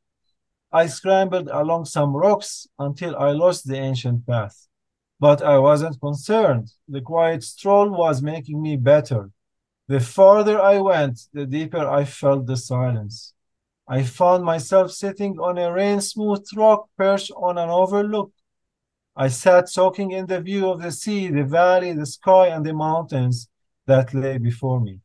I 0.73 0.87
scrambled 0.87 1.49
along 1.49 1.87
some 1.87 2.15
rocks 2.15 2.67
until 2.79 3.17
I 3.17 3.31
lost 3.31 3.67
the 3.67 3.79
ancient 3.79 4.27
path. 4.27 4.67
But 5.19 5.43
I 5.43 5.59
wasn't 5.59 6.01
concerned. 6.01 6.73
The 6.89 7.01
quiet 7.01 7.43
stroll 7.43 7.91
was 7.91 8.21
making 8.21 8.61
me 8.61 8.77
better. 8.77 9.31
The 9.89 10.01
farther 10.01 10.61
I 10.61 10.79
went, 10.81 11.21
the 11.33 11.47
deeper 11.47 11.87
I 11.87 12.05
felt 12.05 12.47
the 12.47 12.57
silence. 12.57 13.35
I 13.89 14.03
found 14.03 14.45
myself 14.45 14.91
sitting 14.91 15.39
on 15.39 15.59
a 15.59 15.73
rain 15.73 16.01
smoothed 16.01 16.57
rock 16.57 16.89
perched 16.99 17.31
on 17.37 17.57
an 17.57 17.71
overlook. 17.71 18.33
I 19.15 19.29
sat 19.29 19.69
soaking 19.69 20.11
in 20.11 20.27
the 20.27 20.41
view 20.41 20.69
of 20.69 20.83
the 20.83 20.91
sea, 20.91 21.29
the 21.29 21.45
valley, 21.45 21.93
the 21.93 22.07
sky, 22.07 22.49
and 22.49 22.67
the 22.67 22.75
mountains 22.75 23.49
that 23.87 24.13
lay 24.13 24.39
before 24.39 24.81
me. 24.81 25.01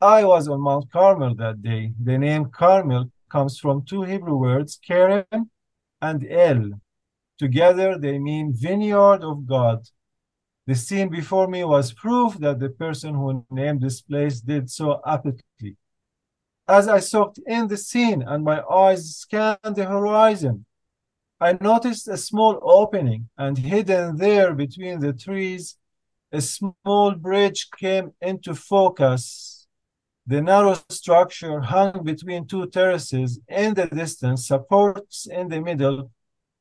I 0.00 0.24
was 0.24 0.48
on 0.48 0.60
Mount 0.60 0.90
Carmel 0.90 1.34
that 1.34 1.60
day. 1.60 1.92
The 2.02 2.16
name 2.16 2.46
Carmel 2.50 3.10
comes 3.30 3.58
from 3.58 3.84
two 3.84 4.02
Hebrew 4.02 4.36
words, 4.36 4.78
Kerem 4.88 5.50
and 6.00 6.26
El, 6.30 6.70
Together 7.38 7.96
they 7.96 8.18
mean 8.18 8.52
vineyard 8.52 9.22
of 9.22 9.46
God. 9.46 9.86
The 10.68 10.74
scene 10.74 11.08
before 11.08 11.48
me 11.48 11.64
was 11.64 11.94
proof 11.94 12.34
that 12.40 12.58
the 12.58 12.68
person 12.68 13.14
who 13.14 13.42
named 13.50 13.80
this 13.80 14.02
place 14.02 14.42
did 14.42 14.70
so 14.70 15.00
aptly. 15.06 15.78
As 16.68 16.88
I 16.88 17.00
soaked 17.00 17.40
in 17.46 17.68
the 17.68 17.78
scene 17.78 18.20
and 18.20 18.44
my 18.44 18.60
eyes 18.62 19.16
scanned 19.16 19.76
the 19.76 19.86
horizon, 19.86 20.66
I 21.40 21.56
noticed 21.58 22.06
a 22.08 22.18
small 22.18 22.58
opening, 22.60 23.30
and 23.38 23.56
hidden 23.56 24.18
there 24.18 24.52
between 24.52 25.00
the 25.00 25.14
trees, 25.14 25.78
a 26.32 26.42
small 26.42 27.14
bridge 27.14 27.70
came 27.70 28.12
into 28.20 28.54
focus. 28.54 29.66
The 30.26 30.42
narrow 30.42 30.76
structure 30.90 31.62
hung 31.62 32.04
between 32.04 32.46
two 32.46 32.66
terraces 32.66 33.40
in 33.48 33.72
the 33.72 33.86
distance, 33.86 34.46
supports 34.46 35.26
in 35.26 35.48
the 35.48 35.62
middle, 35.62 36.10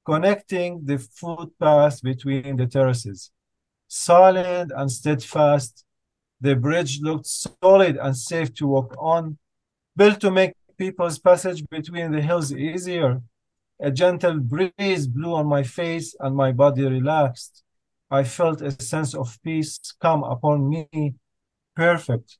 connecting 0.05 0.85
the 0.85 0.97
footpath 0.97 2.01
between 2.01 2.55
the 2.55 2.67
terraces. 2.67 3.31
Silent 3.87 4.71
and 4.75 4.91
steadfast, 4.91 5.85
the 6.39 6.55
bridge 6.55 6.99
looked 7.01 7.25
solid 7.25 7.97
and 7.97 8.15
safe 8.15 8.53
to 8.55 8.67
walk 8.67 8.95
on, 8.99 9.37
built 9.95 10.19
to 10.21 10.31
make 10.31 10.53
people's 10.77 11.17
passage 11.19 11.67
between 11.69 12.11
the 12.11 12.21
hills 12.21 12.53
easier. 12.53 13.21
A 13.79 13.91
gentle 13.91 14.39
breeze 14.39 15.07
blew 15.07 15.33
on 15.35 15.47
my 15.47 15.63
face 15.63 16.15
and 16.19 16.35
my 16.35 16.51
body 16.51 16.83
relaxed. 16.83 17.63
I 18.09 18.23
felt 18.23 18.61
a 18.61 18.71
sense 18.71 19.13
of 19.13 19.37
peace 19.43 19.79
come 20.01 20.23
upon 20.23 20.69
me, 20.69 21.15
perfect. 21.75 22.37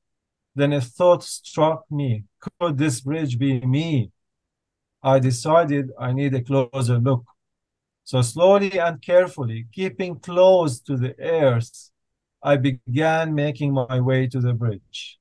Then 0.56 0.74
a 0.74 0.82
thought 0.82 1.24
struck 1.24 1.86
me 1.92 2.24
could 2.40 2.78
this 2.78 3.02
bridge 3.02 3.38
be 3.38 3.62
me? 3.62 4.12
I 5.04 5.20
decided 5.20 5.92
I 6.00 6.14
need 6.14 6.34
a 6.34 6.42
closer 6.42 6.98
look. 6.98 7.24
So 8.08 8.22
slowly 8.22 8.80
and 8.80 9.02
carefully, 9.02 9.68
keeping 9.74 10.18
close 10.18 10.80
to 10.80 10.96
the 10.96 11.14
earth, 11.20 11.92
I 12.42 12.56
began 12.56 13.36
making 13.36 13.74
my 13.74 14.00
way 14.00 14.28
to 14.28 14.40
the 14.40 14.54
bridge. 14.54 15.20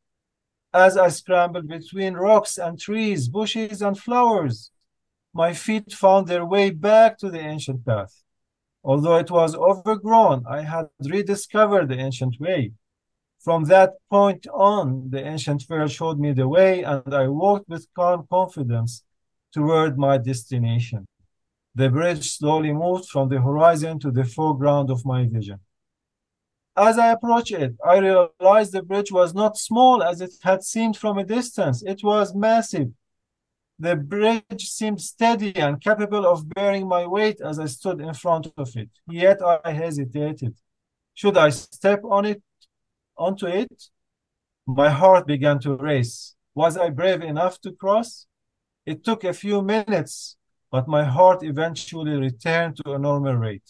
As 0.72 0.96
I 0.96 1.08
scrambled 1.08 1.66
between 1.66 2.14
rocks 2.14 2.58
and 2.58 2.78
trees, 2.78 3.28
bushes 3.28 3.82
and 3.82 3.98
flowers, 3.98 4.70
my 5.34 5.52
feet 5.52 5.92
found 5.92 6.28
their 6.28 6.46
way 6.46 6.70
back 6.70 7.18
to 7.18 7.28
the 7.28 7.40
ancient 7.40 7.84
path. 7.84 8.22
Although 8.84 9.16
it 9.16 9.32
was 9.32 9.56
overgrown, 9.56 10.44
I 10.48 10.60
had 10.60 10.86
rediscovered 11.02 11.88
the 11.88 11.98
ancient 11.98 12.38
way. 12.38 12.70
From 13.40 13.64
that 13.64 13.94
point 14.08 14.46
on, 14.54 15.10
the 15.10 15.26
ancient 15.26 15.62
fair 15.62 15.88
showed 15.88 16.20
me 16.20 16.32
the 16.34 16.46
way, 16.46 16.84
and 16.84 17.12
I 17.12 17.26
walked 17.26 17.68
with 17.68 17.92
calm 17.96 18.28
confidence 18.30 19.02
toward 19.50 19.98
my 19.98 20.18
destination. 20.18 21.08
The 21.76 21.90
bridge 21.90 22.30
slowly 22.30 22.72
moved 22.72 23.10
from 23.10 23.28
the 23.28 23.38
horizon 23.38 23.98
to 23.98 24.10
the 24.10 24.24
foreground 24.24 24.90
of 24.90 25.04
my 25.04 25.26
vision. 25.26 25.60
As 26.74 26.98
I 26.98 27.12
approached 27.12 27.52
it, 27.52 27.74
I 27.84 27.98
realized 27.98 28.72
the 28.72 28.82
bridge 28.82 29.12
was 29.12 29.34
not 29.34 29.58
small 29.58 30.02
as 30.02 30.22
it 30.22 30.32
had 30.42 30.64
seemed 30.64 30.96
from 30.96 31.18
a 31.18 31.24
distance. 31.24 31.82
It 31.82 32.02
was 32.02 32.34
massive. 32.34 32.88
The 33.78 33.94
bridge 33.94 34.70
seemed 34.70 35.02
steady 35.02 35.54
and 35.54 35.78
capable 35.78 36.26
of 36.26 36.48
bearing 36.48 36.88
my 36.88 37.06
weight 37.06 37.42
as 37.42 37.58
I 37.58 37.66
stood 37.66 38.00
in 38.00 38.14
front 38.14 38.46
of 38.56 38.74
it. 38.74 38.88
Yet 39.06 39.42
I 39.42 39.70
hesitated. 39.70 40.54
Should 41.12 41.36
I 41.36 41.50
step 41.50 42.00
on 42.04 42.24
it, 42.24 42.42
onto 43.18 43.46
it? 43.48 43.90
My 44.66 44.88
heart 44.88 45.26
began 45.26 45.58
to 45.60 45.76
race. 45.76 46.36
Was 46.54 46.78
I 46.78 46.88
brave 46.88 47.20
enough 47.20 47.60
to 47.60 47.72
cross? 47.72 48.26
It 48.86 49.04
took 49.04 49.24
a 49.24 49.34
few 49.34 49.60
minutes 49.60 50.38
but 50.76 50.86
my 50.86 51.04
heart 51.04 51.42
eventually 51.42 52.14
returned 52.28 52.76
to 52.76 52.92
a 52.92 52.98
normal 52.98 53.32
rate. 53.32 53.68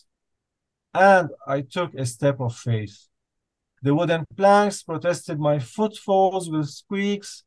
And 0.93 1.29
I 1.47 1.61
took 1.61 1.95
a 1.95 2.05
step 2.05 2.41
of 2.41 2.57
faith. 2.57 2.97
The 3.81 3.95
wooden 3.95 4.25
planks 4.37 4.83
protested 4.83 5.39
my 5.39 5.61
footfalls 5.61 6.51
with 6.51 6.69
squeaks, 6.69 7.45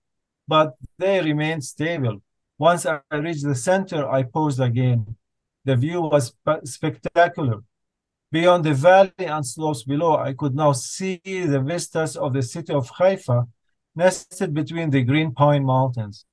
but 0.48 0.76
they 0.98 1.20
remained 1.20 1.66
stable. 1.66 2.22
Once 2.58 2.86
I 2.86 3.02
reached 3.12 3.44
the 3.44 3.54
center, 3.54 4.10
I 4.10 4.24
paused 4.24 4.62
again. 4.62 5.18
The 5.66 5.76
view 5.76 6.04
was 6.04 6.34
spectacular. 6.64 7.60
Beyond 8.32 8.64
the 8.64 8.76
valley 8.76 9.26
and 9.36 9.46
slopes 9.46 9.84
below, 9.84 10.16
I 10.16 10.32
could 10.40 10.56
now 10.56 10.72
see 10.72 11.20
the 11.26 11.60
vistas 11.60 12.16
of 12.16 12.32
the 12.32 12.44
city 12.44 12.72
of 12.72 12.90
Haifa 12.92 13.46
nested 13.94 14.54
between 14.54 14.90
the 14.90 15.04
green 15.04 15.34
pine 15.34 15.66
mountains. 15.66 16.26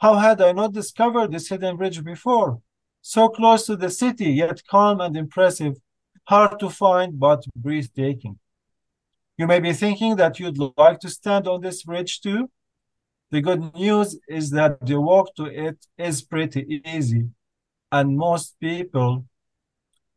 How 0.00 0.14
had 0.14 0.40
I 0.40 0.52
not 0.52 0.72
discovered 0.72 1.30
this 1.30 1.48
hidden 1.50 1.76
bridge 1.76 2.02
before? 2.02 2.62
So 3.02 3.28
close 3.28 3.66
to 3.66 3.76
the 3.76 3.90
city, 3.90 4.30
yet 4.30 4.66
calm 4.66 4.98
and 5.00 5.14
impressive, 5.14 5.76
hard 6.24 6.58
to 6.60 6.70
find 6.70 7.20
but 7.20 7.44
breathtaking. 7.54 8.38
You 9.36 9.46
may 9.46 9.60
be 9.60 9.74
thinking 9.74 10.16
that 10.16 10.40
you'd 10.40 10.58
like 10.78 11.00
to 11.00 11.10
stand 11.10 11.46
on 11.46 11.60
this 11.60 11.82
bridge 11.82 12.22
too. 12.22 12.50
The 13.30 13.42
good 13.42 13.74
news 13.74 14.18
is 14.26 14.50
that 14.50 14.84
the 14.86 14.98
walk 14.98 15.34
to 15.36 15.44
it 15.44 15.86
is 15.98 16.22
pretty 16.22 16.82
easy, 16.86 17.28
and 17.92 18.16
most 18.16 18.58
people 18.58 19.26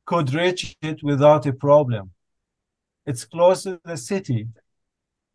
could 0.06 0.34
reach 0.34 0.78
it 0.82 1.04
without 1.04 1.46
a 1.46 1.54
problem. 1.54 2.12
It's 3.06 3.26
close 3.26 3.64
to 3.64 3.82
the 3.84 3.98
city, 3.98 4.48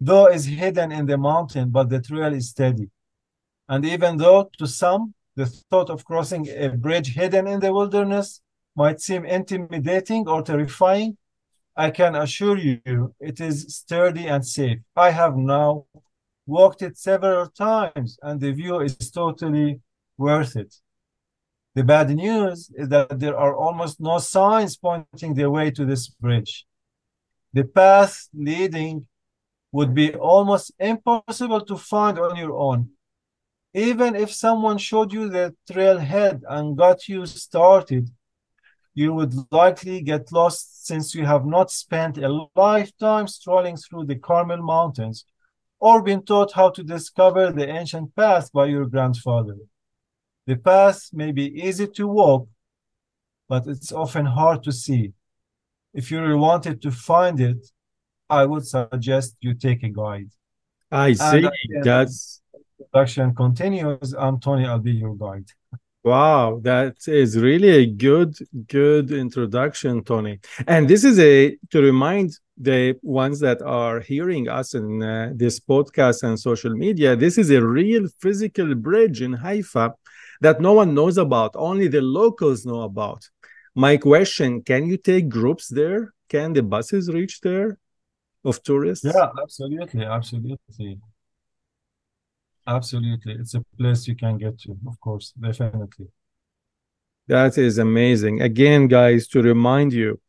though 0.01 0.29
is 0.29 0.47
hidden 0.47 0.91
in 0.91 1.05
the 1.05 1.19
mountain, 1.19 1.69
but 1.69 1.91
the 1.91 2.01
trail 2.01 2.33
is 2.33 2.49
steady. 2.49 2.89
And 3.69 3.85
even 3.85 4.17
though 4.17 4.51
to 4.59 4.67
some 4.67 5.15
the 5.37 5.47
thought 5.47 5.91
of 5.91 6.05
crossing 6.05 6.49
a 6.49 6.69
bridge 6.71 7.15
hidden 7.15 7.47
in 7.47 7.61
the 7.61 7.73
wilderness 7.73 8.41
might 8.75 9.01
seem 9.01 9.25
intimidating 9.25 10.27
or 10.27 10.43
terrifying, 10.43 11.17
I 11.77 11.91
can 11.91 12.17
assure 12.17 12.59
you 12.59 13.15
it 13.21 13.41
is 13.41 13.77
sturdy 13.77 14.27
and 14.27 14.45
safe. 14.45 14.81
I 14.97 15.11
have 15.11 15.37
now 15.37 15.85
walked 16.47 16.83
it 16.83 16.99
several 16.99 17.47
times 17.47 18.19
and 18.23 18.41
the 18.41 18.53
view 18.53 18.81
is 18.81 18.97
totally 19.11 19.81
worth 20.17 20.57
it. 20.57 20.75
The 21.77 21.85
bad 21.85 22.11
news 22.11 22.71
is 22.75 22.89
that 22.89 23.21
there 23.21 23.39
are 23.39 23.55
almost 23.55 24.01
no 24.01 24.19
signs 24.19 24.77
pointing 24.77 25.35
the 25.35 25.49
way 25.49 25.71
to 25.71 25.85
this 25.85 26.09
bridge. 26.09 26.67
The 27.53 27.65
path 27.65 28.29
leading 28.35 29.07
would 29.71 29.95
be 29.95 30.15
almost 30.15 30.73
impossible 30.81 31.61
to 31.67 31.77
find 31.77 32.19
on 32.19 32.37
your 32.37 32.55
own. 32.59 32.91
Even 33.75 34.15
if 34.15 34.33
someone 34.33 34.79
showed 34.79 35.13
you 35.13 35.29
the 35.29 35.55
trailhead 35.71 36.41
and 36.49 36.77
got 36.77 37.09
you 37.09 37.27
started, 37.27 38.09
you 38.95 39.15
would 39.15 39.35
likely 39.53 40.01
get 40.01 40.33
lost 40.33 40.87
since 40.87 41.15
you 41.15 41.25
have 41.25 41.47
not 41.47 41.71
spent 41.71 42.19
a 42.19 42.49
lifetime 42.57 43.29
strolling 43.29 43.77
through 43.77 44.05
the 44.07 44.17
Carmel 44.17 44.63
Mountains 44.63 45.25
or 45.79 46.03
been 46.03 46.23
taught 46.23 46.53
how 46.53 46.71
to 46.71 46.83
discover 46.83 47.53
the 47.53 47.69
ancient 47.69 48.15
path 48.17 48.51
by 48.53 48.67
your 48.67 48.87
grandfather. 48.87 49.57
The 50.47 50.57
path 50.57 51.11
may 51.13 51.31
be 51.31 51.47
easy 51.63 51.87
to 51.89 52.09
walk, 52.09 52.49
but 53.49 53.67
it's 53.67 53.93
often 53.93 54.27
hard 54.27 54.63
to 54.65 54.73
see. 54.73 55.13
If 55.95 56.11
you 56.11 56.21
really 56.21 56.35
wanted 56.35 56.83
to 56.83 56.91
find 56.91 57.39
it, 57.41 57.71
I 58.29 58.47
would 58.47 58.67
suggest 58.67 59.37
you 59.41 59.55
take 59.55 59.83
a 59.83 59.89
guide. 59.89 60.31
I 60.91 61.13
see. 61.13 61.49
That's 61.83 62.38
introduction 62.89 63.35
continues. 63.35 64.15
I'm 64.15 64.41
Tony. 64.41 64.67
I'll 64.67 64.79
be 64.79 64.93
your 64.93 65.15
guide. 65.15 65.51
Wow, 66.05 66.61
that 66.63 66.97
is 67.07 67.37
really 67.37 67.69
a 67.69 67.87
good, 67.87 68.35
good 68.67 69.11
introduction, 69.11 70.03
Tony. 70.05 70.41
And 70.67 70.89
this 70.89 71.05
is 71.05 71.19
a 71.19 71.57
to 71.71 71.83
remind 71.83 72.39
the 72.57 72.99
ones 73.03 73.41
that 73.41 73.61
are 73.63 74.01
hearing 74.01 74.49
us 74.49 74.75
in 74.75 75.03
uh, 75.03 75.33
this 75.35 75.61
podcast 75.61 76.23
and 76.23 76.41
social 76.41 76.75
media. 76.75 77.15
This 77.15 77.37
is 77.37 77.51
a 77.51 77.63
real 77.63 78.09
physical 78.21 78.75
bridge 78.75 79.21
in 79.21 79.35
Haifa 79.35 79.95
that 80.41 80.61
no 80.61 80.73
one 80.73 80.95
knows 80.95 81.19
about. 81.19 81.53
Only 81.57 81.89
the 81.89 82.01
locals 82.01 82.65
know 82.65 82.83
about. 82.83 83.29
My 83.75 83.99
question: 83.99 84.63
Can 84.63 84.87
you 84.87 84.97
take 84.97 85.29
groups 85.29 85.69
there? 85.69 86.15
Can 86.31 86.55
the 86.55 86.63
buses 86.63 87.11
reach 87.11 87.41
there 87.43 87.79
of 88.45 88.63
tourists? 88.63 89.05
Yeah, 89.05 89.29
absolutely, 89.43 90.05
absolutely. 90.05 91.01
Absolutely. 92.69 93.33
It's 93.33 93.55
a 93.55 93.65
place 93.79 94.07
you 94.07 94.15
can 94.15 94.37
get 94.37 94.59
to, 94.61 94.77
of 94.87 95.01
course, 95.01 95.33
definitely. 95.41 96.09
That 97.27 97.57
is 97.57 97.79
amazing. 97.79 98.43
Again, 98.43 98.89
guys, 98.89 99.27
to 99.29 99.41
remind 99.41 99.95
you, 99.95 100.21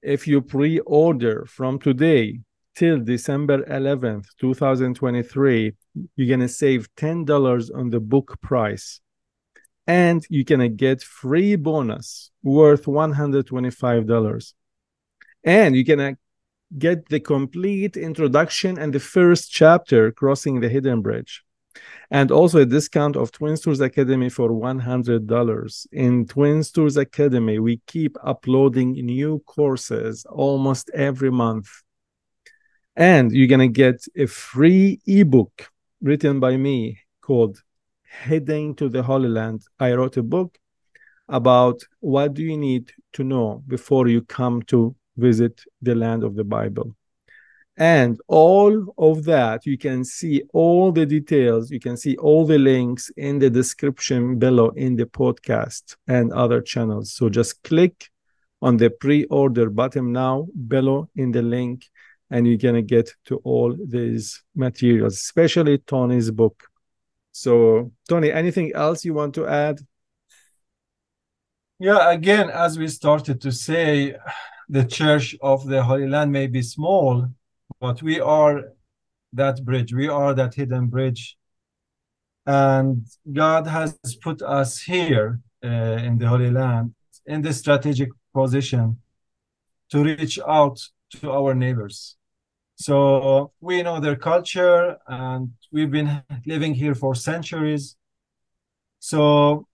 if 0.00 0.28
you 0.28 0.42
pre 0.42 0.78
order 0.80 1.44
from 1.46 1.80
today 1.80 2.38
till 2.76 3.00
December 3.00 3.64
11th, 3.64 4.26
2023, 4.40 5.72
you're 6.14 6.28
going 6.28 6.40
to 6.40 6.48
save 6.48 6.88
$10 6.96 7.76
on 7.76 7.90
the 7.90 8.00
book 8.00 8.40
price. 8.40 9.00
And 9.84 10.24
you're 10.30 10.44
going 10.44 10.60
to 10.60 10.68
get 10.68 11.02
free 11.02 11.56
bonus 11.56 12.30
worth 12.44 12.84
$125. 12.84 14.54
And 15.42 15.74
you're 15.74 15.96
going 15.96 16.14
to 16.14 16.16
get 16.78 17.08
the 17.08 17.18
complete 17.18 17.96
introduction 17.96 18.78
and 18.78 18.92
the 18.92 19.00
first 19.00 19.50
chapter, 19.50 20.12
Crossing 20.12 20.60
the 20.60 20.68
Hidden 20.68 21.02
Bridge 21.02 21.42
and 22.10 22.30
also 22.30 22.60
a 22.60 22.66
discount 22.66 23.16
of 23.16 23.32
Twins 23.32 23.60
Tours 23.60 23.80
Academy 23.80 24.28
for 24.28 24.50
$100. 24.50 25.86
In 25.92 26.26
Twins 26.26 26.70
Tours 26.70 26.96
Academy, 26.96 27.58
we 27.58 27.80
keep 27.86 28.16
uploading 28.22 28.92
new 28.92 29.42
courses 29.46 30.26
almost 30.28 30.90
every 30.94 31.30
month. 31.30 31.68
And 32.94 33.32
you're 33.32 33.48
going 33.48 33.60
to 33.60 33.68
get 33.68 34.04
a 34.16 34.26
free 34.26 35.00
ebook 35.06 35.70
written 36.02 36.40
by 36.40 36.56
me 36.56 36.98
called 37.22 37.62
Heading 38.02 38.74
to 38.74 38.90
the 38.90 39.02
Holy 39.02 39.30
Land. 39.30 39.62
I 39.80 39.94
wrote 39.94 40.18
a 40.18 40.22
book 40.22 40.58
about 41.28 41.82
what 42.00 42.34
do 42.34 42.42
you 42.42 42.58
need 42.58 42.92
to 43.14 43.24
know 43.24 43.62
before 43.66 44.08
you 44.08 44.20
come 44.20 44.60
to 44.62 44.94
visit 45.16 45.62
the 45.80 45.94
land 45.94 46.24
of 46.24 46.34
the 46.34 46.44
Bible 46.44 46.94
and 47.78 48.20
all 48.28 48.94
of 48.98 49.24
that 49.24 49.64
you 49.64 49.78
can 49.78 50.04
see 50.04 50.42
all 50.52 50.92
the 50.92 51.06
details. 51.06 51.70
You 51.70 51.80
can 51.80 51.96
see 51.96 52.16
all 52.16 52.44
the 52.44 52.58
links 52.58 53.10
in 53.16 53.38
the 53.38 53.48
description 53.48 54.38
below 54.38 54.68
in 54.70 54.96
the 54.96 55.06
podcast 55.06 55.96
and 56.06 56.32
other 56.32 56.60
channels. 56.60 57.14
So 57.14 57.28
just 57.28 57.62
click 57.62 58.10
on 58.60 58.76
the 58.76 58.90
pre-order 58.90 59.70
button 59.70 60.12
now 60.12 60.48
below 60.68 61.08
in 61.16 61.32
the 61.32 61.42
link 61.42 61.86
and 62.30 62.46
you're 62.46 62.56
going 62.56 62.74
to 62.74 62.82
get 62.82 63.10
to 63.26 63.36
all 63.38 63.76
these 63.88 64.42
materials 64.54 65.14
especially 65.14 65.78
tony's 65.78 66.30
book. 66.30 66.64
So 67.32 67.90
tony 68.08 68.30
anything 68.30 68.72
else 68.74 69.04
you 69.04 69.14
want 69.14 69.34
to 69.36 69.46
add? 69.46 69.80
Yeah 71.78 72.10
again 72.10 72.50
as 72.50 72.78
we 72.78 72.86
started 72.88 73.40
to 73.40 73.50
say 73.50 74.14
the 74.68 74.84
church 74.84 75.34
of 75.40 75.66
the 75.66 75.82
holy 75.82 76.06
land 76.06 76.30
may 76.30 76.46
be 76.46 76.62
small 76.62 77.26
but 77.82 78.00
we 78.00 78.20
are 78.20 78.72
that 79.32 79.64
bridge. 79.64 79.92
We 79.92 80.06
are 80.06 80.32
that 80.34 80.54
hidden 80.54 80.86
bridge. 80.86 81.36
And 82.46 83.04
God 83.30 83.66
has 83.66 83.98
put 84.22 84.40
us 84.40 84.80
here 84.80 85.40
uh, 85.64 85.68
in 86.06 86.16
the 86.16 86.28
Holy 86.28 86.50
Land 86.50 86.94
in 87.26 87.42
this 87.42 87.58
strategic 87.58 88.10
position 88.32 88.98
to 89.90 90.04
reach 90.04 90.38
out 90.46 90.78
to 91.16 91.32
our 91.32 91.54
neighbors. 91.54 92.16
So 92.76 93.52
we 93.60 93.82
know 93.82 93.98
their 93.98 94.16
culture 94.16 94.96
and 95.08 95.50
we've 95.72 95.90
been 95.90 96.22
living 96.46 96.74
here 96.74 96.94
for 96.94 97.16
centuries. 97.16 97.96
So 99.00 99.66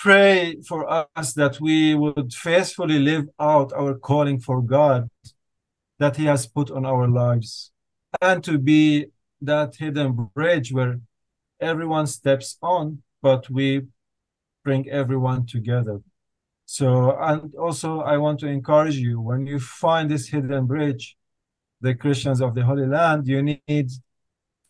pray 0.00 0.56
for 0.66 1.08
us 1.16 1.32
that 1.34 1.60
we 1.60 1.94
would 1.94 2.32
faithfully 2.32 2.98
live 2.98 3.26
out 3.38 3.72
our 3.72 3.94
calling 3.94 4.40
for 4.40 4.60
God 4.60 5.08
that 6.00 6.16
he 6.16 6.24
has 6.24 6.46
put 6.46 6.70
on 6.70 6.84
our 6.84 7.06
lives 7.06 7.70
and 8.20 8.42
to 8.42 8.58
be 8.58 9.06
that 9.40 9.76
hidden 9.76 10.28
bridge 10.34 10.72
where 10.72 10.98
everyone 11.60 12.06
steps 12.06 12.56
on 12.62 13.02
but 13.22 13.48
we 13.50 13.82
bring 14.64 14.88
everyone 14.88 15.46
together. 15.46 16.00
So 16.64 17.16
and 17.20 17.54
also 17.54 18.00
i 18.00 18.16
want 18.16 18.40
to 18.40 18.46
encourage 18.46 18.96
you 18.96 19.20
when 19.20 19.46
you 19.46 19.58
find 19.60 20.10
this 20.10 20.28
hidden 20.28 20.66
bridge 20.66 21.16
the 21.80 21.94
christians 21.94 22.40
of 22.40 22.54
the 22.54 22.64
holy 22.64 22.86
land 22.86 23.26
you 23.26 23.42
need 23.42 23.90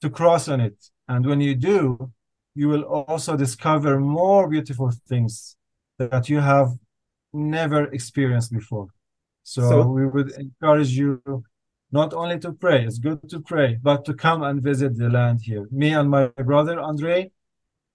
to 0.01 0.09
cross 0.09 0.49
on 0.49 0.61
it. 0.61 0.79
And 1.09 1.27
when 1.27 1.41
you 1.41 1.55
do 1.55 2.13
you 2.55 2.69
will 2.69 2.83
also 2.83 3.37
discover 3.37 4.01
more 4.01 4.49
beautiful 4.49 4.91
things 5.09 5.57
that 5.99 6.29
you 6.29 6.41
have 6.41 6.71
never 7.33 7.85
experienced 7.93 8.53
before 8.53 8.89
so, 9.43 9.69
so, 9.69 9.87
we 9.87 10.07
would 10.07 10.33
encourage 10.33 10.91
you 10.91 11.21
not 11.93 12.15
only 12.15 12.39
to 12.39 12.53
pray, 12.53 12.85
it's 12.85 12.99
good 12.99 13.29
to 13.31 13.41
pray, 13.41 13.79
but 13.83 14.05
to 14.05 14.15
come 14.15 14.43
and 14.43 14.63
visit 14.63 14.97
the 14.97 15.09
land 15.09 15.41
here. 15.43 15.67
Me 15.71 15.93
and 15.93 16.09
my 16.09 16.29
brother 16.29 16.79
Andre, 16.79 17.33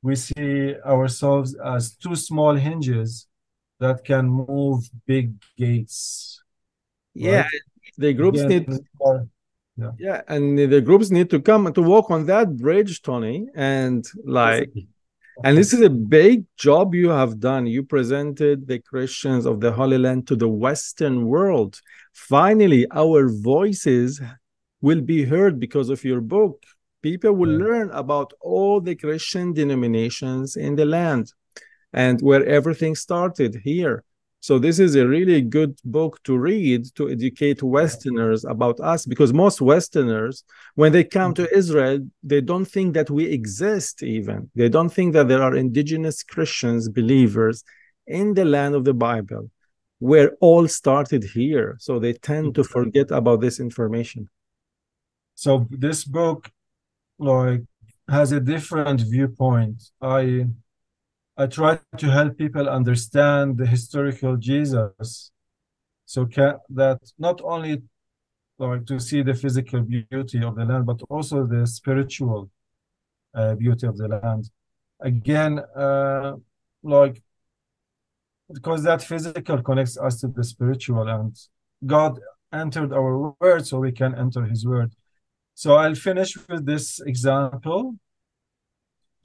we 0.02 0.16
see 0.16 0.76
ourselves 0.86 1.56
as 1.64 1.96
two 1.96 2.16
small 2.16 2.56
hinges 2.56 3.28
that 3.80 4.04
can 4.04 4.28
move 4.28 4.90
big 5.06 5.34
gates. 5.58 6.42
Yeah, 7.14 7.44
right? 7.44 7.52
the 7.98 8.14
groups 8.14 8.42
need. 8.42 8.70
Yeah. 9.78 9.92
yeah, 10.00 10.22
and 10.30 10.58
the 10.58 10.80
groups 10.80 11.12
need 11.12 11.30
to 11.32 11.42
come 11.42 11.72
to 11.74 11.82
walk 11.82 12.10
on 12.10 12.26
that 12.28 12.56
bridge, 12.56 13.02
Tony, 13.02 13.48
and 13.56 14.06
like 14.24 14.72
and 15.44 15.58
this 15.58 15.74
is 15.74 15.82
a 15.82 15.90
big 15.90 16.46
job 16.58 16.96
you 16.96 17.10
have 17.10 17.40
done. 17.40 17.68
You 17.68 17.84
presented 17.84 18.68
the 18.68 18.80
Christians 18.80 19.46
of 19.46 19.60
the 19.60 19.72
Holy 19.72 19.98
Land 19.98 20.28
to 20.28 20.36
the 20.36 20.48
Western 20.48 21.28
world. 21.28 21.82
Finally, 22.14 22.88
our 22.92 23.30
voices 23.30 24.22
will 24.82 25.02
be 25.02 25.26
heard 25.26 25.60
because 25.60 25.90
of 25.90 26.04
your 26.04 26.22
book, 26.22 26.64
people 27.02 27.34
will 27.34 27.52
Yeah. 27.52 27.66
learn 27.66 27.90
about 27.92 28.34
all 28.42 28.82
the 28.82 28.96
Christian 28.96 29.54
denominations 29.54 30.56
in 30.56 30.76
the 30.76 30.86
land 30.86 31.34
and 31.94 32.22
where 32.22 32.46
everything 32.46 32.96
started 32.96 33.62
here. 33.64 34.04
So 34.46 34.60
this 34.60 34.78
is 34.78 34.94
a 34.94 35.08
really 35.08 35.42
good 35.42 35.80
book 35.84 36.22
to 36.26 36.38
read 36.38 36.94
to 36.98 37.10
educate 37.10 37.64
Westerners 37.64 38.46
about 38.46 38.80
us 38.80 39.04
because 39.08 39.34
most 39.34 39.60
Westerners, 39.60 40.44
when 40.76 40.92
they 40.92 41.04
come 41.04 41.34
to 41.34 41.46
mm-hmm. 41.46 41.58
Israel, 41.58 42.08
they 42.22 42.42
don't 42.42 42.66
think 42.66 42.94
that 42.94 43.10
we 43.10 43.26
exist 43.26 44.04
even. 44.04 44.52
They 44.54 44.70
don't 44.70 44.94
think 44.94 45.14
that 45.14 45.30
there 45.30 45.42
are 45.42 45.56
indigenous 45.56 46.22
Christians, 46.22 46.90
believers 46.90 47.64
in 48.06 48.36
the 48.36 48.46
land 48.46 48.76
of 48.76 48.84
the 48.86 48.94
Bible, 48.94 49.50
where 49.98 50.34
all 50.42 50.68
started 50.68 51.24
here. 51.24 51.78
So 51.80 51.98
they 51.98 52.14
tend 52.14 52.54
to 52.54 52.62
mm-hmm. 52.62 52.72
forget 52.72 53.10
about 53.10 53.42
this 53.42 53.60
information. 53.60 54.30
So 55.34 55.66
this 55.72 56.06
book, 56.06 56.52
like, 57.18 57.64
has 58.08 58.32
a 58.32 58.40
different 58.40 59.02
viewpoint. 59.02 59.82
I 60.00 60.46
I 61.38 61.48
try 61.48 61.80
to 61.98 62.08
help 62.12 62.38
people 62.38 62.70
understand 62.70 63.58
the 63.58 63.66
historical 63.66 64.38
Jesus, 64.38 65.32
so 66.06 66.26
ca 66.26 66.60
that 66.70 67.00
not 67.20 67.42
only 67.44 67.84
like 68.58 68.86
to 68.86 69.00
see 69.00 69.22
the 69.22 69.34
physical 69.34 69.82
beauty 69.82 70.42
of 70.42 70.56
the 70.56 70.64
land, 70.64 70.86
but 70.86 71.02
also 71.10 71.46
the 71.46 71.68
spiritual 71.68 72.50
uh, 73.34 73.56
beauty 73.56 73.86
of 73.86 73.98
the 73.98 74.08
land. 74.08 74.50
Again, 75.02 75.60
uh, 75.76 76.36
like 76.84 77.22
because 78.54 78.84
that 78.84 79.02
physical 79.02 79.62
connects 79.62 79.98
us 79.98 80.22
to 80.22 80.28
the 80.28 80.44
spiritual, 80.44 81.08
and 81.10 81.36
God 81.86 82.20
entered 82.54 82.94
our 82.94 83.36
word, 83.42 83.68
so 83.68 83.80
we 83.80 83.92
can 83.92 84.16
enter 84.16 84.46
His 84.46 84.66
word. 84.66 84.94
So 85.54 85.76
I'll 85.76 85.96
finish 85.96 86.38
with 86.48 86.66
this 86.66 87.02
example. 87.02 87.96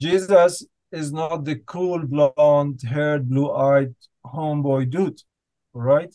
Jesus 0.01 0.65
is 0.91 1.11
not 1.11 1.45
the 1.45 1.55
cool, 1.55 2.05
blonde 2.05 2.81
haired, 2.81 3.29
blue 3.29 3.51
eyed 3.51 3.95
homeboy 4.25 4.89
dude, 4.89 5.21
right? 5.73 6.13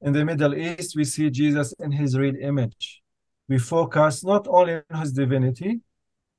In 0.00 0.12
the 0.12 0.24
Middle 0.24 0.54
East, 0.54 0.96
we 0.96 1.04
see 1.04 1.30
Jesus 1.30 1.72
in 1.78 1.92
his 1.92 2.18
real 2.18 2.36
image. 2.36 3.02
We 3.48 3.58
focus 3.58 4.24
not 4.24 4.46
only 4.48 4.80
on 4.90 5.00
his 5.00 5.12
divinity, 5.12 5.80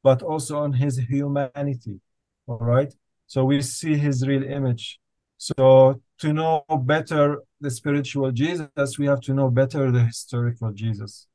but 0.01 0.21
also 0.21 0.59
on 0.59 0.73
his 0.73 0.97
humanity, 0.97 2.01
all 2.47 2.57
right? 2.57 2.93
So 3.27 3.45
we 3.45 3.61
see 3.61 3.95
his 3.95 4.27
real 4.27 4.43
image. 4.43 4.99
So 5.37 6.01
to 6.19 6.33
know 6.33 6.63
better 6.69 7.39
the 7.59 7.71
spiritual 7.71 8.31
Jesus, 8.31 8.97
we 8.97 9.05
have 9.07 9.21
to 9.21 9.33
know 9.33 9.49
better 9.49 9.91
the 9.91 10.05
historical 10.05 10.71
Jesus. 10.71 11.27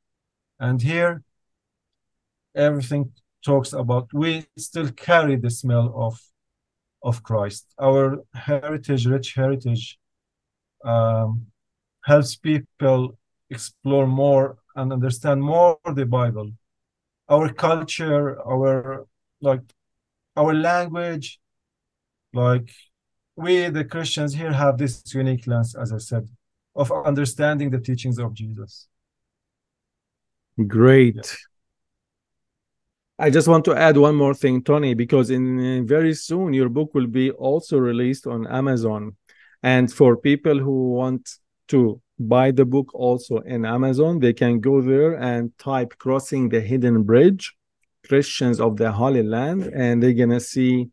And 0.59 0.81
here, 0.81 1.23
everything 2.55 3.11
talks 3.43 3.73
about 3.73 4.09
we 4.13 4.45
still 4.57 4.91
carry 4.91 5.35
the 5.35 5.49
smell 5.49 5.93
of 5.95 6.19
of 7.01 7.23
Christ. 7.23 7.65
Our 7.79 8.23
heritage, 8.33 9.05
rich 9.05 9.33
heritage, 9.33 9.97
um, 10.83 11.47
helps 12.03 12.35
people 12.35 13.17
explore 13.49 14.07
more 14.07 14.57
and 14.75 14.93
understand 14.93 15.41
more 15.41 15.77
the 15.93 16.05
Bible. 16.05 16.51
Our 17.27 17.51
culture, 17.53 18.39
our 18.41 19.05
like 19.41 19.61
our 20.35 20.53
language, 20.53 21.39
like 22.33 22.71
we 23.35 23.69
the 23.69 23.85
Christians 23.85 24.33
here 24.33 24.53
have 24.53 24.77
this 24.77 25.03
unique 25.13 25.47
lens, 25.47 25.75
as 25.75 25.93
I 25.93 25.97
said, 25.97 26.27
of 26.75 26.91
understanding 26.91 27.69
the 27.69 27.79
teachings 27.79 28.19
of 28.19 28.33
Jesus. 28.33 28.87
Great. 30.67 31.15
Yeah. 31.15 31.48
I 33.21 33.29
just 33.29 33.49
want 33.49 33.65
to 33.65 33.75
add 33.75 33.97
one 33.97 34.15
more 34.15 34.33
thing, 34.33 34.63
Tony, 34.63 34.93
because 34.93 35.29
in 35.29 35.85
very 35.85 36.13
soon 36.13 36.53
your 36.53 36.69
book 36.69 36.93
will 36.93 37.07
be 37.07 37.31
also 37.31 37.77
released 37.77 38.25
on 38.25 38.47
Amazon. 38.47 39.17
And 39.61 39.91
for 39.91 40.15
people 40.15 40.57
who 40.57 40.93
want 40.93 41.29
to 41.67 42.01
buy 42.17 42.51
the 42.51 42.63
book 42.63 42.95
also 42.95 43.39
in 43.39 43.65
Amazon, 43.65 44.19
they 44.19 44.31
can 44.31 44.61
go 44.61 44.81
there 44.81 45.15
and 45.15 45.51
type 45.57 45.97
Crossing 45.97 46.47
the 46.47 46.61
Hidden 46.61 47.03
Bridge, 47.03 47.57
Christians 48.07 48.61
of 48.61 48.77
the 48.77 48.93
Holy 48.93 49.23
Land, 49.23 49.63
and 49.63 50.01
they're 50.01 50.13
to 50.13 50.39
see 50.39 50.87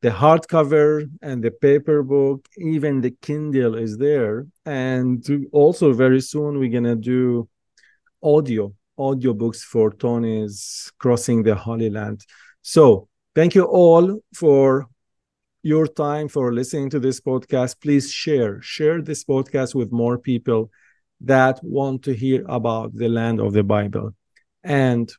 the 0.00 0.10
hardcover 0.10 1.08
and 1.22 1.44
the 1.44 1.52
paper 1.52 2.02
book, 2.02 2.48
even 2.58 3.02
the 3.02 3.12
Kindle 3.12 3.76
is 3.76 3.98
there. 3.98 4.48
And 4.66 5.24
also 5.52 5.92
very 5.92 6.22
soon 6.22 6.58
we're 6.58 6.80
to 6.80 6.96
do 6.96 7.48
audio 8.20 8.74
audiobooks 9.06 9.60
for 9.72 9.92
Tony's 9.92 10.92
Crossing 10.98 11.42
the 11.42 11.54
Holy 11.54 11.90
Land. 11.90 12.24
So, 12.62 13.08
thank 13.34 13.54
you 13.54 13.64
all 13.64 14.20
for 14.34 14.86
your 15.62 15.86
time 15.86 16.28
for 16.28 16.52
listening 16.52 16.90
to 16.90 17.00
this 17.00 17.20
podcast. 17.20 17.80
Please 17.80 18.10
share 18.10 18.60
share 18.62 19.00
this 19.02 19.24
podcast 19.24 19.74
with 19.74 19.92
more 19.92 20.18
people 20.18 20.70
that 21.20 21.60
want 21.62 22.02
to 22.02 22.12
hear 22.12 22.44
about 22.48 22.94
the 22.94 23.08
land 23.08 23.40
of 23.40 23.52
the 23.52 23.62
Bible. 23.62 24.14
And 24.64 25.12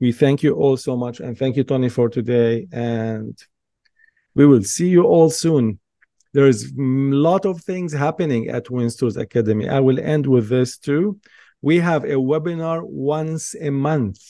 we 0.00 0.12
thank 0.12 0.42
you 0.42 0.54
all 0.54 0.76
so 0.76 0.96
much 0.96 1.20
and 1.20 1.36
thank 1.36 1.56
you 1.56 1.64
Tony 1.64 1.88
for 1.88 2.08
today 2.08 2.66
and 2.72 3.36
we 4.34 4.46
will 4.46 4.62
see 4.62 4.88
you 4.88 5.04
all 5.04 5.30
soon. 5.30 5.80
There 6.32 6.46
is 6.46 6.72
a 6.72 6.80
lot 7.28 7.44
of 7.44 7.60
things 7.62 7.92
happening 7.92 8.48
at 8.48 8.66
Twins 8.66 8.96
Tours 8.96 9.16
Academy. 9.16 9.68
I 9.68 9.80
will 9.80 9.98
end 9.98 10.26
with 10.26 10.48
this 10.48 10.78
too 10.78 11.18
we 11.62 11.78
have 11.78 12.04
a 12.04 12.14
webinar 12.14 12.82
once 12.84 13.54
a 13.60 13.70
month. 13.70 14.20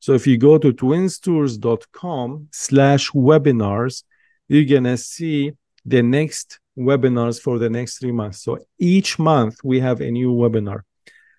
So 0.00 0.12
if 0.12 0.26
you 0.26 0.36
go 0.36 0.58
to 0.58 0.72
twinstours.com 0.72 2.48
slash 2.52 3.10
webinars, 3.12 4.04
you're 4.48 4.64
going 4.64 4.84
to 4.84 4.98
see 4.98 5.52
the 5.86 6.02
next 6.02 6.60
webinars 6.76 7.40
for 7.40 7.58
the 7.58 7.70
next 7.70 7.98
three 7.98 8.12
months. 8.12 8.42
So 8.42 8.58
each 8.78 9.18
month 9.18 9.60
we 9.64 9.80
have 9.80 10.00
a 10.00 10.10
new 10.10 10.32
webinar. 10.32 10.80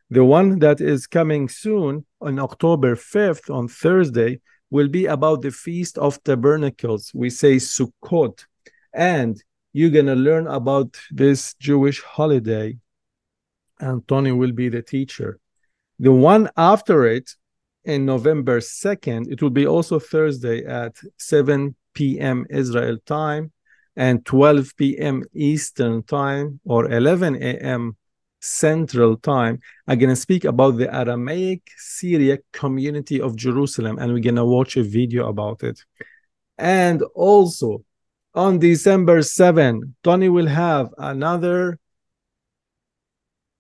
The 0.10 0.24
one 0.24 0.60
that 0.60 0.82
is 0.82 1.08
coming 1.08 1.50
soon 1.50 2.06
on 2.22 2.40
October 2.40 2.96
5th 2.96 3.54
on 3.54 3.68
Thursday 3.68 4.40
will 4.70 4.88
be 4.88 5.06
about 5.06 5.42
the 5.42 5.52
Feast 5.52 5.98
of 5.98 6.24
Tabernacles. 6.24 7.12
We 7.14 7.30
say 7.30 7.58
Sukkot. 7.58 8.46
And 8.94 9.42
you're 9.74 9.90
going 9.90 10.06
to 10.06 10.16
learn 10.16 10.48
about 10.48 10.96
this 11.12 11.54
Jewish 11.56 12.02
holiday 12.02 12.78
and 13.80 14.08
Tony 14.08 14.32
will 14.32 14.52
be 14.52 14.70
the 14.70 14.82
teacher. 14.82 15.40
The 16.00 16.12
one 16.12 16.50
after 16.58 17.06
it, 17.06 17.32
in 17.86 18.06
November 18.06 18.60
2nd, 18.60 19.32
it 19.32 19.42
will 19.42 19.52
be 19.52 19.68
also 19.68 20.00
Thursday 20.00 20.66
at 20.66 20.96
7 21.18 21.76
p.m. 21.94 22.46
Israel 22.50 22.98
time 23.06 23.52
and 23.96 24.26
12 24.26 24.76
p.m. 24.76 25.24
Eastern 25.34 26.04
time 26.04 26.60
or 26.66 26.92
11 26.92 27.36
a.m. 27.36 27.96
Central 28.42 29.18
time. 29.18 29.60
I'm 29.88 30.00
going 30.00 30.10
to 30.10 30.16
speak 30.16 30.46
about 30.46 30.78
the 30.78 30.94
Aramaic 30.94 31.62
Syriac 31.78 32.42
community 32.52 33.22
of 33.22 33.36
Jerusalem 33.36 33.98
and 34.00 34.12
we're 34.12 34.20
going 34.20 34.36
to 34.36 34.46
watch 34.46 34.78
a 34.78 34.84
video 34.84 35.28
about 35.30 35.64
it. 35.64 35.84
And 36.58 37.02
also 37.14 37.84
on 38.34 38.60
December 38.60 39.22
7, 39.22 39.96
Tony 40.04 40.30
will 40.30 40.48
have 40.48 40.90
another 40.98 41.80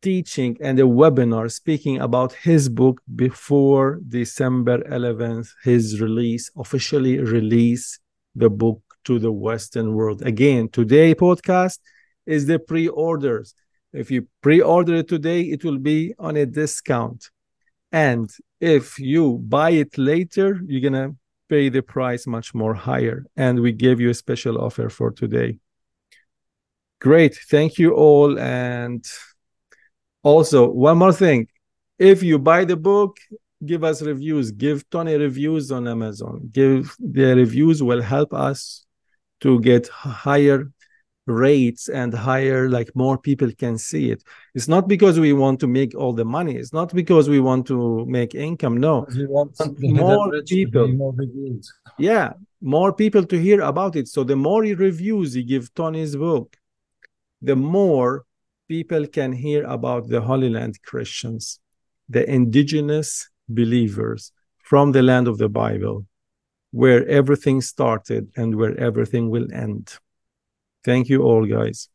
teaching 0.06 0.56
and 0.62 0.80
a 0.80 0.84
webinar 0.84 1.52
speaking 1.52 1.98
about 2.00 2.32
his 2.32 2.70
book 2.70 3.02
before 3.15 4.00
December 4.08 4.78
11th, 4.84 5.50
his 5.63 6.00
release, 6.00 6.52
officially 6.56 7.18
release 7.18 8.00
the 8.36 8.52
book 8.52 8.80
to 9.06 9.18
the 9.18 9.32
Western 9.32 9.96
world. 9.96 10.22
Again, 10.22 10.70
today 10.70 11.15
podcast 11.15 11.80
is 12.28 12.46
the 12.46 12.60
pre-orders. 12.60 13.56
If 13.94 14.12
you 14.12 14.28
pre-order 14.44 14.98
it 14.98 15.08
today, 15.08 15.41
it 15.41 15.63
will 15.63 15.80
be 15.80 16.13
on 16.20 16.38
a 16.38 16.46
discount. 16.46 17.32
And 17.91 18.30
if 18.60 19.00
you 19.00 19.39
buy 19.56 19.72
it 19.72 19.98
later, 19.98 20.62
you're 20.68 20.88
gonna 20.88 21.15
pay 21.50 21.70
the 21.70 21.82
price 21.82 22.28
much 22.28 22.54
more 22.54 22.76
higher. 22.76 23.26
And 23.36 23.60
we 23.60 23.72
gave 23.72 24.00
you 24.00 24.12
a 24.12 24.22
special 24.26 24.60
offer 24.60 24.88
for 24.89 25.10
today. 25.10 25.58
Great. 27.02 27.36
Thank 27.50 27.80
you 27.80 27.94
all. 27.94 28.38
And 28.38 29.04
also, 30.25 30.67
one 30.71 30.97
more 30.97 31.13
thing. 31.13 31.47
If 31.99 32.23
you 32.23 32.39
buy 32.39 32.65
the 32.65 32.75
book, 32.75 33.17
give 33.63 33.83
us 33.83 34.01
reviews. 34.01 34.51
Give 34.51 34.83
Tony 34.89 35.15
reviews 35.15 35.71
on 35.71 35.88
Amazon. 35.88 36.49
Give 36.51 36.93
the 36.99 37.35
reviews 37.35 37.83
will 37.83 38.01
help 38.01 38.33
us 38.33 38.85
to 39.41 39.59
get 39.61 39.88
higher 39.88 40.71
rates 41.27 41.89
and 41.89 42.13
higher 42.13 42.69
like 42.69 42.89
more 42.95 43.17
people 43.17 43.49
can 43.57 43.79
see 43.79 44.11
it 44.11 44.23
it's 44.53 44.67
not 44.67 44.88
because 44.88 45.19
we 45.19 45.33
want 45.33 45.59
to 45.59 45.65
make 45.65 45.95
all 45.95 46.13
the 46.13 46.23
money 46.23 46.55
it's 46.55 46.71
not 46.71 46.93
because 46.93 47.27
we 47.27 47.39
want 47.39 47.65
to 47.65 48.05
make 48.05 48.35
income 48.35 48.77
no 48.77 49.07
We 49.15 49.25
want 49.25 49.57
More 49.59 49.69
hidden 49.79 50.29
rich 50.29 50.49
to 50.49 50.55
be 50.55 50.65
people. 50.65 50.88
more 50.89 51.15
yeah 51.97 52.33
more 52.61 52.93
people 52.93 53.25
to 53.25 53.38
hear 53.41 53.61
about 53.61 53.95
it 53.95 54.07
so 54.07 54.23
the 54.23 54.35
more 54.35 54.61
reviews 54.61 55.35
you 55.35 55.43
give 55.43 55.73
tony's 55.73 56.15
book 56.15 56.55
the 57.41 57.55
more 57.55 58.24
people 58.67 59.06
can 59.08 59.32
hear 59.32 59.63
about 59.65 60.08
the 60.10 60.21
holy 60.21 60.49
land 60.49 60.75
christians 60.84 61.60
the 62.10 62.30
indigenous 62.30 63.30
believers 63.47 64.32
from 64.58 64.91
the 64.91 65.01
land 65.01 65.28
of 65.28 65.38
the 65.38 65.49
Bible, 65.49 66.06
where 66.71 67.08
everything 67.08 67.62
started 67.62 68.32
and 68.36 68.56
where 68.56 68.78
everything 68.80 69.30
will 69.30 69.47
end. 69.54 69.97
Thank 70.84 71.10
you 71.10 71.23
all, 71.23 71.45
guys. 71.45 71.89